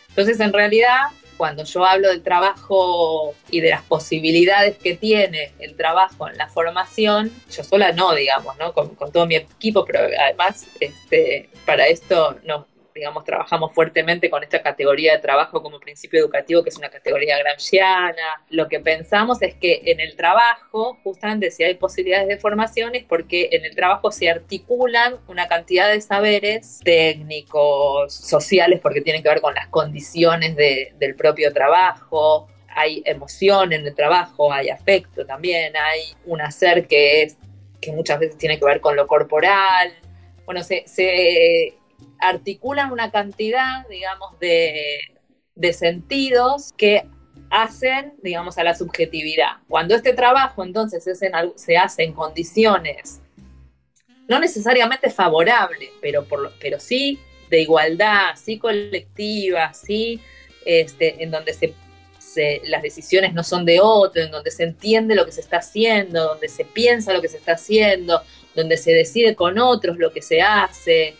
[0.08, 0.98] Entonces, en realidad,
[1.36, 6.48] cuando yo hablo del trabajo y de las posibilidades que tiene el trabajo en la
[6.48, 8.72] formación, yo sola no, digamos, ¿no?
[8.72, 14.42] Con, con todo mi equipo, pero además este, para esto no, digamos, trabajamos fuertemente con
[14.42, 18.42] esta categoría de trabajo como principio educativo, que es una categoría gramsciana.
[18.50, 23.04] Lo que pensamos es que en el trabajo, justamente si hay posibilidades de formación, es
[23.04, 29.28] porque en el trabajo se articulan una cantidad de saberes técnicos, sociales, porque tienen que
[29.28, 35.26] ver con las condiciones de, del propio trabajo, hay emoción en el trabajo, hay afecto
[35.26, 37.36] también, hay un hacer que es
[37.80, 39.92] que muchas veces tiene que ver con lo corporal.
[40.46, 41.74] Bueno, se
[42.22, 45.00] articulan una cantidad, digamos, de,
[45.54, 47.06] de, sentidos que
[47.50, 49.58] hacen, digamos, a la subjetividad.
[49.68, 51.04] Cuando este trabajo entonces
[51.56, 53.20] se hace en condiciones
[54.28, 57.18] no necesariamente favorables, pero, por, pero sí
[57.50, 60.20] de igualdad, sí colectiva, sí
[60.64, 61.74] este, en donde se,
[62.64, 66.28] las decisiones no son de otro, en donde se entiende lo que se está haciendo,
[66.28, 68.22] donde se piensa lo que se está haciendo,
[68.54, 71.14] donde se decide con otros lo que se hace,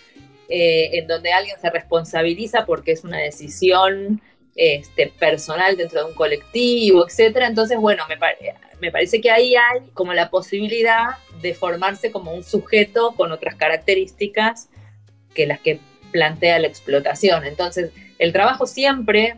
[0.55, 4.21] eh, en donde alguien se responsabiliza porque es una decisión
[4.55, 7.47] este, personal dentro de un colectivo, etcétera.
[7.47, 8.19] Entonces, bueno, me,
[8.79, 13.55] me parece que ahí hay como la posibilidad de formarse como un sujeto con otras
[13.55, 14.69] características
[15.35, 15.81] que las que
[16.11, 17.47] plantea la explotación.
[17.47, 19.37] Entonces, el trabajo siempre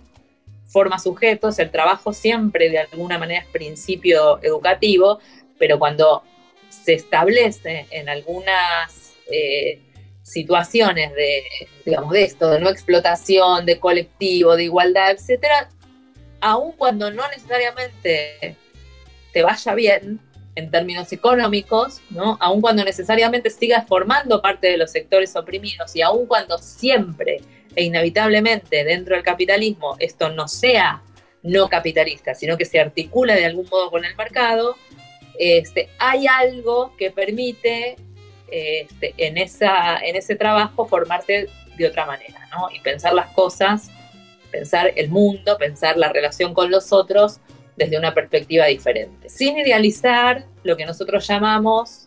[0.66, 5.20] forma sujetos, el trabajo siempre de alguna manera es principio educativo,
[5.60, 6.24] pero cuando
[6.70, 9.78] se establece en algunas eh,
[10.24, 11.44] situaciones de,
[11.84, 15.68] digamos, de esto, de no explotación, de colectivo, de igualdad, etcétera,
[16.40, 18.56] aun cuando no necesariamente
[19.32, 20.18] te vaya bien
[20.54, 22.38] en términos económicos, ¿no?
[22.40, 27.40] Aun cuando necesariamente sigas formando parte de los sectores oprimidos y aun cuando siempre
[27.76, 31.02] e inevitablemente dentro del capitalismo esto no sea
[31.42, 34.76] no capitalista, sino que se articula de algún modo con el mercado,
[35.38, 37.96] este, hay algo que permite
[38.50, 42.68] este, en, esa, en ese trabajo formarte de otra manera, ¿no?
[42.70, 43.90] Y pensar las cosas,
[44.50, 47.40] pensar el mundo, pensar la relación con los otros
[47.76, 52.06] desde una perspectiva diferente, sin idealizar lo que nosotros llamamos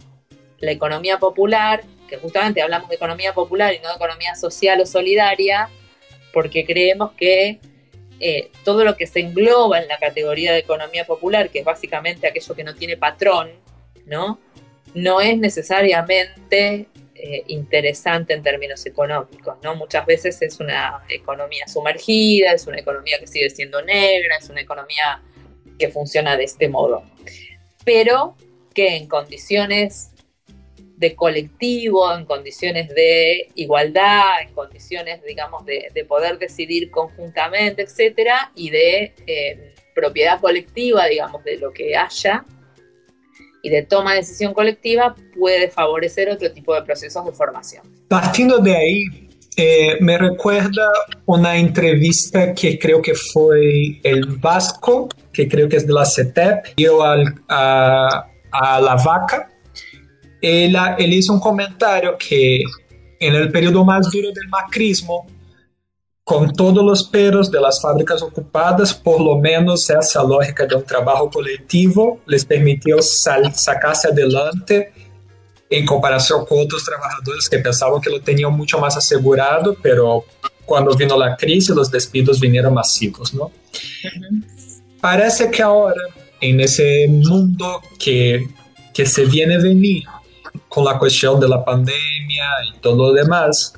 [0.60, 4.86] la economía popular, que justamente hablamos de economía popular y no de economía social o
[4.86, 5.70] solidaria,
[6.32, 7.60] porque creemos que
[8.20, 12.28] eh, todo lo que se engloba en la categoría de economía popular, que es básicamente
[12.28, 13.52] aquello que no tiene patrón,
[14.06, 14.40] ¿no?
[14.98, 19.76] No es necesariamente eh, interesante en términos económicos, ¿no?
[19.76, 24.62] Muchas veces es una economía sumergida, es una economía que sigue siendo negra, es una
[24.62, 25.22] economía
[25.78, 27.04] que funciona de este modo,
[27.86, 28.36] pero
[28.74, 30.14] que en condiciones
[30.78, 38.72] de colectivo, en condiciones de igualdad, en condiciones, digamos, de, poder decidir conjuntamente, etcétera, y
[38.72, 42.45] de eh, propiedad colectiva, digamos, de lo que haya,
[43.68, 47.84] y de toma de decisión colectiva puede favorecer otro tipo de procesos de formación.
[48.07, 49.03] Partiendo de ahí,
[49.57, 50.88] eh, me recuerda
[51.26, 56.76] una entrevista que creo que fue el Vasco, que creo que es de la CETEP,
[56.78, 59.51] dio al, a, a, la vaca.
[60.41, 62.63] Él, él hizo un comentario que
[63.20, 65.28] en el periodo más duro del macrismo,
[66.28, 70.84] con todos los peros de las fábricas ocupadas, por lo menos esa lógica de un
[70.84, 74.92] trabajo colectivo les permitió sacarse adelante
[75.70, 80.26] en comparación con otros trabajadores que pensaban que lo tenían mucho más asegurado, pero
[80.66, 83.50] cuando vino la crisis los despidos vinieron masivos, ¿no?
[85.00, 86.02] Parece que ahora,
[86.42, 88.50] en ese mundo que,
[88.94, 90.04] que se viene a venir
[90.68, 93.74] con la cuestión de la pandemia y todo lo demás,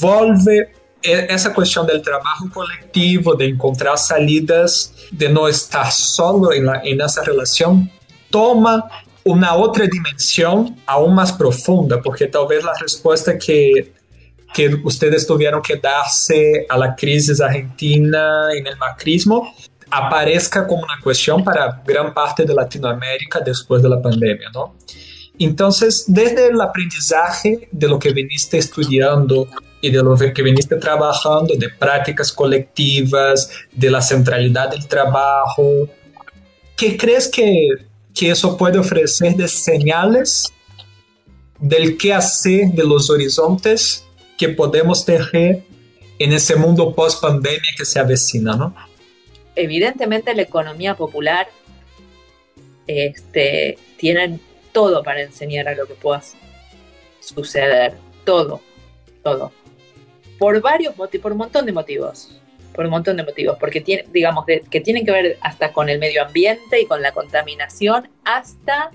[0.00, 6.84] vuelve essa questão do trabalho coletivo, de encontrar salidas, de não estar solo em, la,
[6.84, 7.86] em relação,
[8.30, 8.88] toma
[9.24, 13.90] uma outra dimensão aún mais profunda, porque talvez a resposta que
[14.52, 19.46] que vocês tiveram que dar-se à crise argentina e no macrismo
[19.90, 24.72] apareça como uma questão para grande parte da Latinoamérica depois da pandemia, não?
[25.44, 25.70] Então,
[26.06, 29.48] desde o aprendizagem de lo que viniste estudando
[29.82, 35.88] y de lo que viniste trabajando, de prácticas colectivas, de la centralidad del trabajo.
[36.76, 37.68] ¿Qué crees que,
[38.14, 40.52] que eso puede ofrecer de señales
[41.58, 44.04] del qué hacer, de los horizontes
[44.38, 45.64] que podemos tener
[46.20, 48.74] en ese mundo post pandemia que se avecina, ¿no?
[49.56, 51.48] Evidentemente la economía popular
[52.86, 54.38] este, tiene
[54.72, 56.22] todo para enseñar a lo que pueda
[57.20, 57.94] suceder,
[58.24, 58.60] todo,
[59.22, 59.52] todo
[60.42, 62.40] por varios motivos, por un montón de motivos,
[62.74, 66.00] por un montón de motivos, porque tiene, digamos, que tienen que ver hasta con el
[66.00, 68.90] medio ambiente y con la contaminación, hasta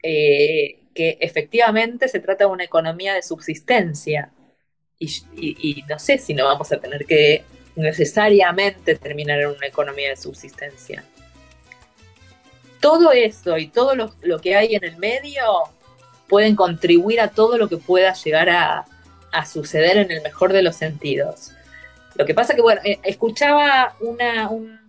[0.00, 4.30] eh, que efectivamente se trata de una economía de subsistencia.
[5.00, 7.42] Y, no sé si no vamos a tener que
[7.74, 11.02] necesariamente terminar en una economía de subsistencia.
[12.82, 15.42] Todo eso y todo lo que hay en el medio
[16.32, 18.86] pueden contribuir a todo lo que pueda llegar a,
[19.44, 21.52] suceder en el mejor de los sentidos.
[22.14, 24.80] Lo que pasa que, bueno, eh, escuchaba una, un,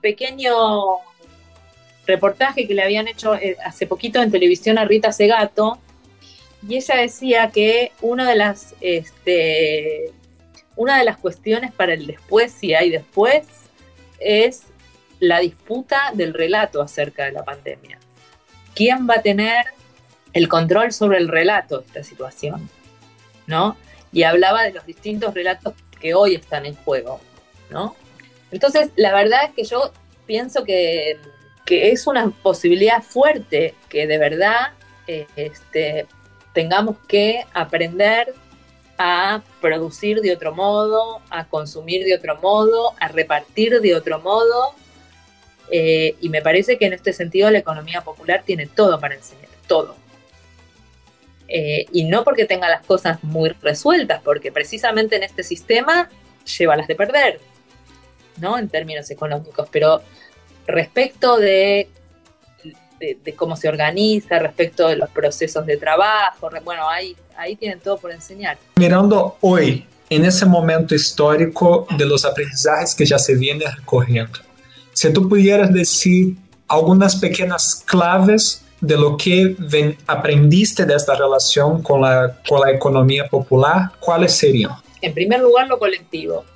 [0.00, 0.54] pequeño
[2.06, 5.78] reportaje que le habían hecho eh, hace poquito en televisión a Rita Segato,
[6.66, 10.10] y ella decía que una de las, este,
[10.74, 13.46] una de las cuestiones para el después, si hay después,
[14.20, 14.62] es
[15.28, 17.98] la disputa del relato acerca de la pandemia.
[18.74, 19.64] ¿Quién va a tener
[20.32, 22.68] el control sobre el relato de esta situación?
[23.46, 23.76] ¿No?
[24.12, 27.20] Y hablaba de los distintos relatos que hoy están en juego,
[27.70, 27.96] ¿no?
[28.50, 29.92] Entonces, la verdad es que yo
[30.26, 31.18] pienso que,
[31.68, 34.74] es una posibilidad fuerte que de verdad
[35.08, 36.06] este,
[36.52, 38.34] tengamos que aprender
[38.98, 44.74] a producir de otro modo, a consumir de otro modo, a repartir de otro modo.
[45.70, 49.48] Eh, y me parece que en este sentido la economía popular tiene todo para enseñar,
[49.66, 49.96] todo.
[51.48, 56.08] Eh, y no porque tenga las cosas muy resueltas, porque precisamente en este sistema
[56.58, 57.40] lleva las de perder,
[58.38, 58.58] ¿no?
[58.58, 59.68] En términos económicos.
[59.70, 60.02] Pero
[60.66, 61.88] respecto de,
[62.98, 67.98] de, cómo se organiza, respecto de los procesos de trabajo, bueno, ahí, ahí tienen todo
[67.98, 68.58] por enseñar.
[68.76, 74.38] Mirando hoy, en ese momento histórico de los aprendizajes que ya se vienen recorriendo,
[74.96, 76.36] si tú pudieras decir
[76.66, 82.70] algunas pequeñas claves de lo que ven, aprendiste de esta relación con la, con la
[82.70, 84.72] economía popular, ¿cuáles serían?
[85.02, 86.46] En primer lugar, lo colectivo.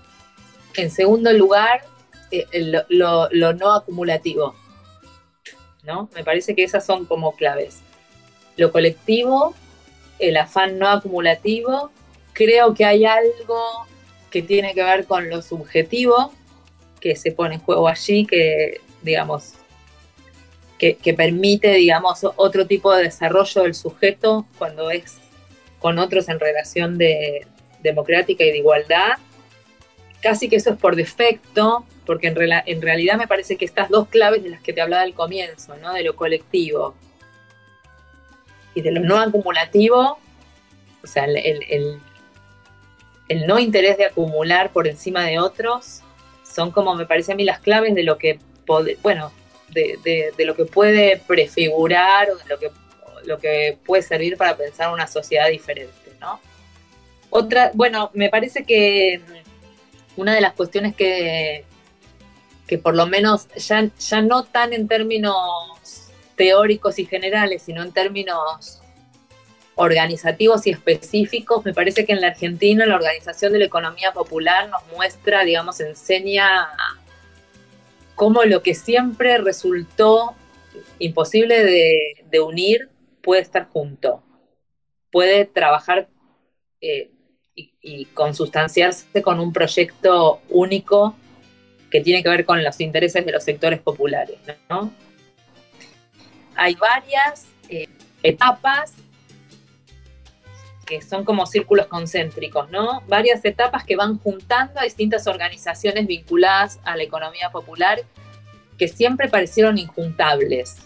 [0.74, 1.82] En segundo lugar,
[2.30, 2.46] eh,
[2.88, 4.54] lo, no acumulativo.
[5.82, 6.08] ¿no?
[6.14, 7.80] Me parece que esas son como claves.
[8.56, 9.54] Lo colectivo,
[10.18, 11.90] el afán no acumulativo,
[12.32, 13.86] creo que hay algo
[14.30, 16.32] que tiene que ver con lo subjetivo
[17.00, 19.54] que se pone en juego allí, que digamos,
[20.78, 25.18] que, permite, digamos, otro tipo de desarrollo del sujeto cuando es
[25.78, 27.46] con otros en relación de
[27.82, 29.18] democrática y de igualdad,
[30.22, 32.36] casi que eso es por defecto, porque en,
[32.66, 35.76] en, realidad me parece que estas dos claves de las que te hablaba al comienzo,
[35.76, 35.92] ¿no?
[35.92, 36.94] de lo colectivo
[38.74, 40.18] y de lo no acumulativo,
[41.02, 41.36] o sea, el,
[43.28, 46.02] el, no interés de acumular por encima de otros,
[46.52, 48.38] son como me parece a mí las claves de lo que,
[49.02, 49.32] bueno,
[49.68, 52.70] de, de, lo que puede prefigurar o de lo que,
[53.24, 56.40] lo que puede servir para pensar una sociedad diferente, ¿no?
[57.30, 59.20] Otra, bueno, me parece que
[60.16, 61.64] una de las cuestiones que,
[62.66, 67.92] que por lo menos ya, ya no tan en términos teóricos y generales, sino en
[67.92, 68.79] términos
[69.80, 74.68] organizativos y específicos, me parece que en la Argentina la organización de la economía popular
[74.68, 76.68] nos muestra, digamos, enseña
[78.14, 80.34] cómo lo que siempre resultó
[80.98, 82.90] imposible de, unir
[83.22, 84.22] puede estar junto,
[85.10, 86.08] puede trabajar
[86.82, 87.10] eh,
[87.54, 91.16] y, consustanciarse con un proyecto único
[91.90, 94.36] que tiene que ver con los intereses de los sectores populares.
[96.54, 97.88] Hay varias eh,
[98.22, 98.92] etapas
[100.90, 103.02] que son como círculos concéntricos, ¿no?
[103.06, 108.00] Varias etapas que van juntando a distintas organizaciones vinculadas a la economía popular
[108.76, 110.78] que siempre parecieron injuntables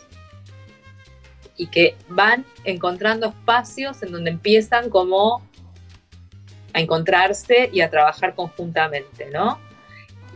[1.57, 5.43] y que van encontrando espacios en donde empiezan como
[6.75, 9.59] a encontrarse y a trabajar conjuntamente, ¿no?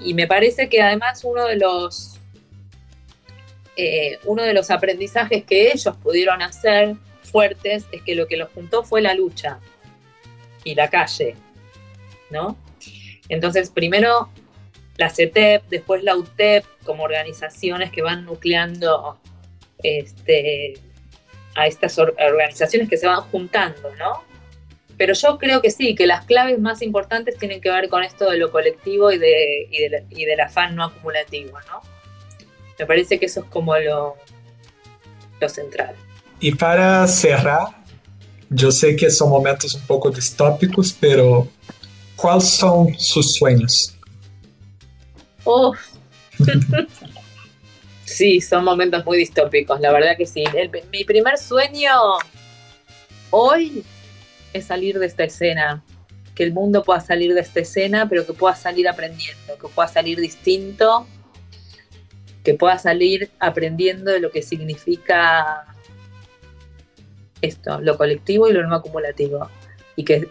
[0.00, 2.18] Y me parece que además uno de los,
[3.76, 6.96] eh, uno de los aprendizajes que ellos pudieron hacer
[7.30, 9.58] fuertes es que lo que los juntó fue la lucha
[10.64, 11.36] y la calle,
[12.30, 12.56] ¿no?
[13.28, 14.30] Entonces, primero
[14.96, 19.18] la CETEP, después la UTEP, como organizaciones que van nucleando
[19.82, 20.74] este,
[21.54, 24.24] a estas organizaciones que se van juntando, ¿no?
[24.96, 28.28] Pero yo creo que sí, que las claves más importantes tienen que ver con esto
[28.28, 31.80] de lo colectivo y, de, y, del afán no acumulativo, ¿no?
[32.76, 34.16] Me parece que eso es como lo,
[35.40, 35.94] lo central.
[36.40, 37.68] Y para cerrar,
[38.48, 41.48] yo sé que son momentos un poco distópicos, pero
[42.14, 43.96] ¿cuáles son sus sueños?
[45.44, 45.74] Oh.
[48.04, 50.44] sí, son momentos muy distópicos, la verdad que sí.
[50.92, 51.90] mi primer sueño
[53.30, 53.84] hoy
[54.52, 55.82] es salir de esta escena,
[56.34, 59.88] que el mundo pueda salir de esta escena, pero que pueda salir aprendiendo, que pueda
[59.88, 61.06] salir distinto,
[62.44, 65.67] que pueda salir aprendiendo de lo que significa
[67.42, 69.48] esto, lo colectivo y lo no acumulativo,
[69.96, 70.28] y que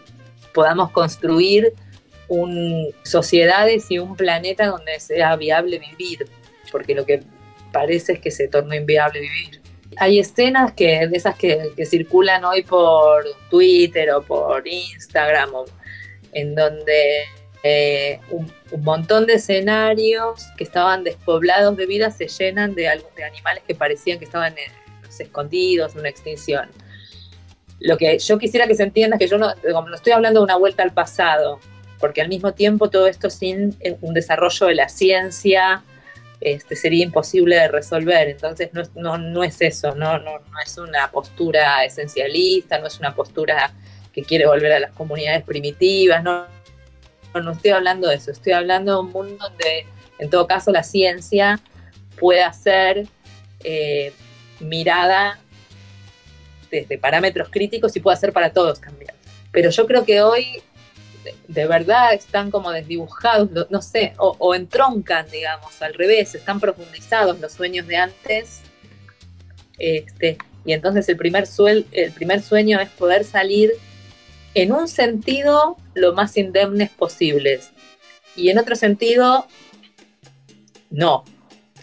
[0.54, 1.72] podamos construir
[2.28, 6.26] un, sociedades y un planeta donde sea viable vivir,
[6.70, 7.22] porque lo que
[7.72, 9.58] parece es que se torna inviable vivir
[9.98, 15.50] hay escenas que, de esas que, circulan hoy por Twitter o por Instagram,
[16.32, 17.24] en donde
[17.62, 18.50] eh, un,
[18.82, 22.82] montón de escenarios que estaban despoblados de vida se llenan de,
[23.16, 24.54] de animales que parecían que estaban
[25.18, 26.68] escondidos, en una extinción.
[27.80, 30.44] Lo que yo quisiera que se entienda es que yo no, no estoy hablando de
[30.44, 31.60] una vuelta al pasado,
[31.98, 35.82] porque al mismo tiempo todo esto sin eh, un desarrollo de la ciencia,
[36.40, 38.28] este, sería imposible de resolver.
[38.28, 42.98] Entonces no, no, no es eso, no, no, no, es una postura esencialista, no es
[42.98, 43.72] una postura
[44.12, 46.46] que quiere volver a las comunidades primitivas, no,
[47.34, 49.86] no, estoy hablando de eso, estoy hablando de un mundo donde
[50.18, 51.60] en todo caso la ciencia
[52.18, 53.06] pueda ser
[53.62, 54.12] eh,
[54.58, 55.38] mirada
[56.70, 59.14] desde parámetros críticos y pueda ser para todos cambiar.
[59.52, 60.62] Pero yo creo que hoy
[61.48, 67.52] de, verdad están como desdibujados, no sé, o, entroncan, digamos, al revés, están profundizados los
[67.52, 68.60] sueños de antes.
[69.78, 71.46] Este, y entonces el primer,
[71.92, 73.72] el primer sueño es poder salir
[74.54, 77.70] en un sentido lo más indemnes posibles
[78.34, 79.46] y en otro sentido
[80.90, 81.24] no.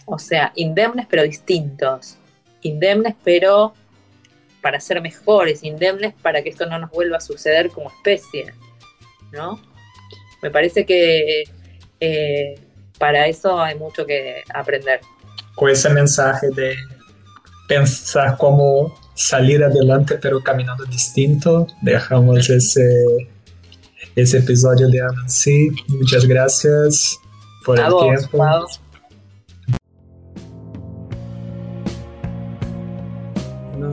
[0.04, 2.16] O sea, indemnes pero distintos.
[2.62, 3.74] Indemnes pero
[4.66, 8.52] para ser mejores, indemnes para que esto no nos vuelva a suceder como especie.
[9.30, 9.60] ¿no?
[10.42, 11.44] Me parece que
[12.00, 12.58] eh,
[12.98, 14.98] para eso hay mucho que aprender.
[15.54, 16.74] Con ese mensaje de
[17.68, 22.88] pensar cómo salir adelante pero caminando distinto, dejamos ese,
[24.16, 25.70] ese episodio de Anansi.
[25.86, 27.20] Muchas gracias
[27.64, 28.42] por el tiempo.
[28.42, 28.80] Anansi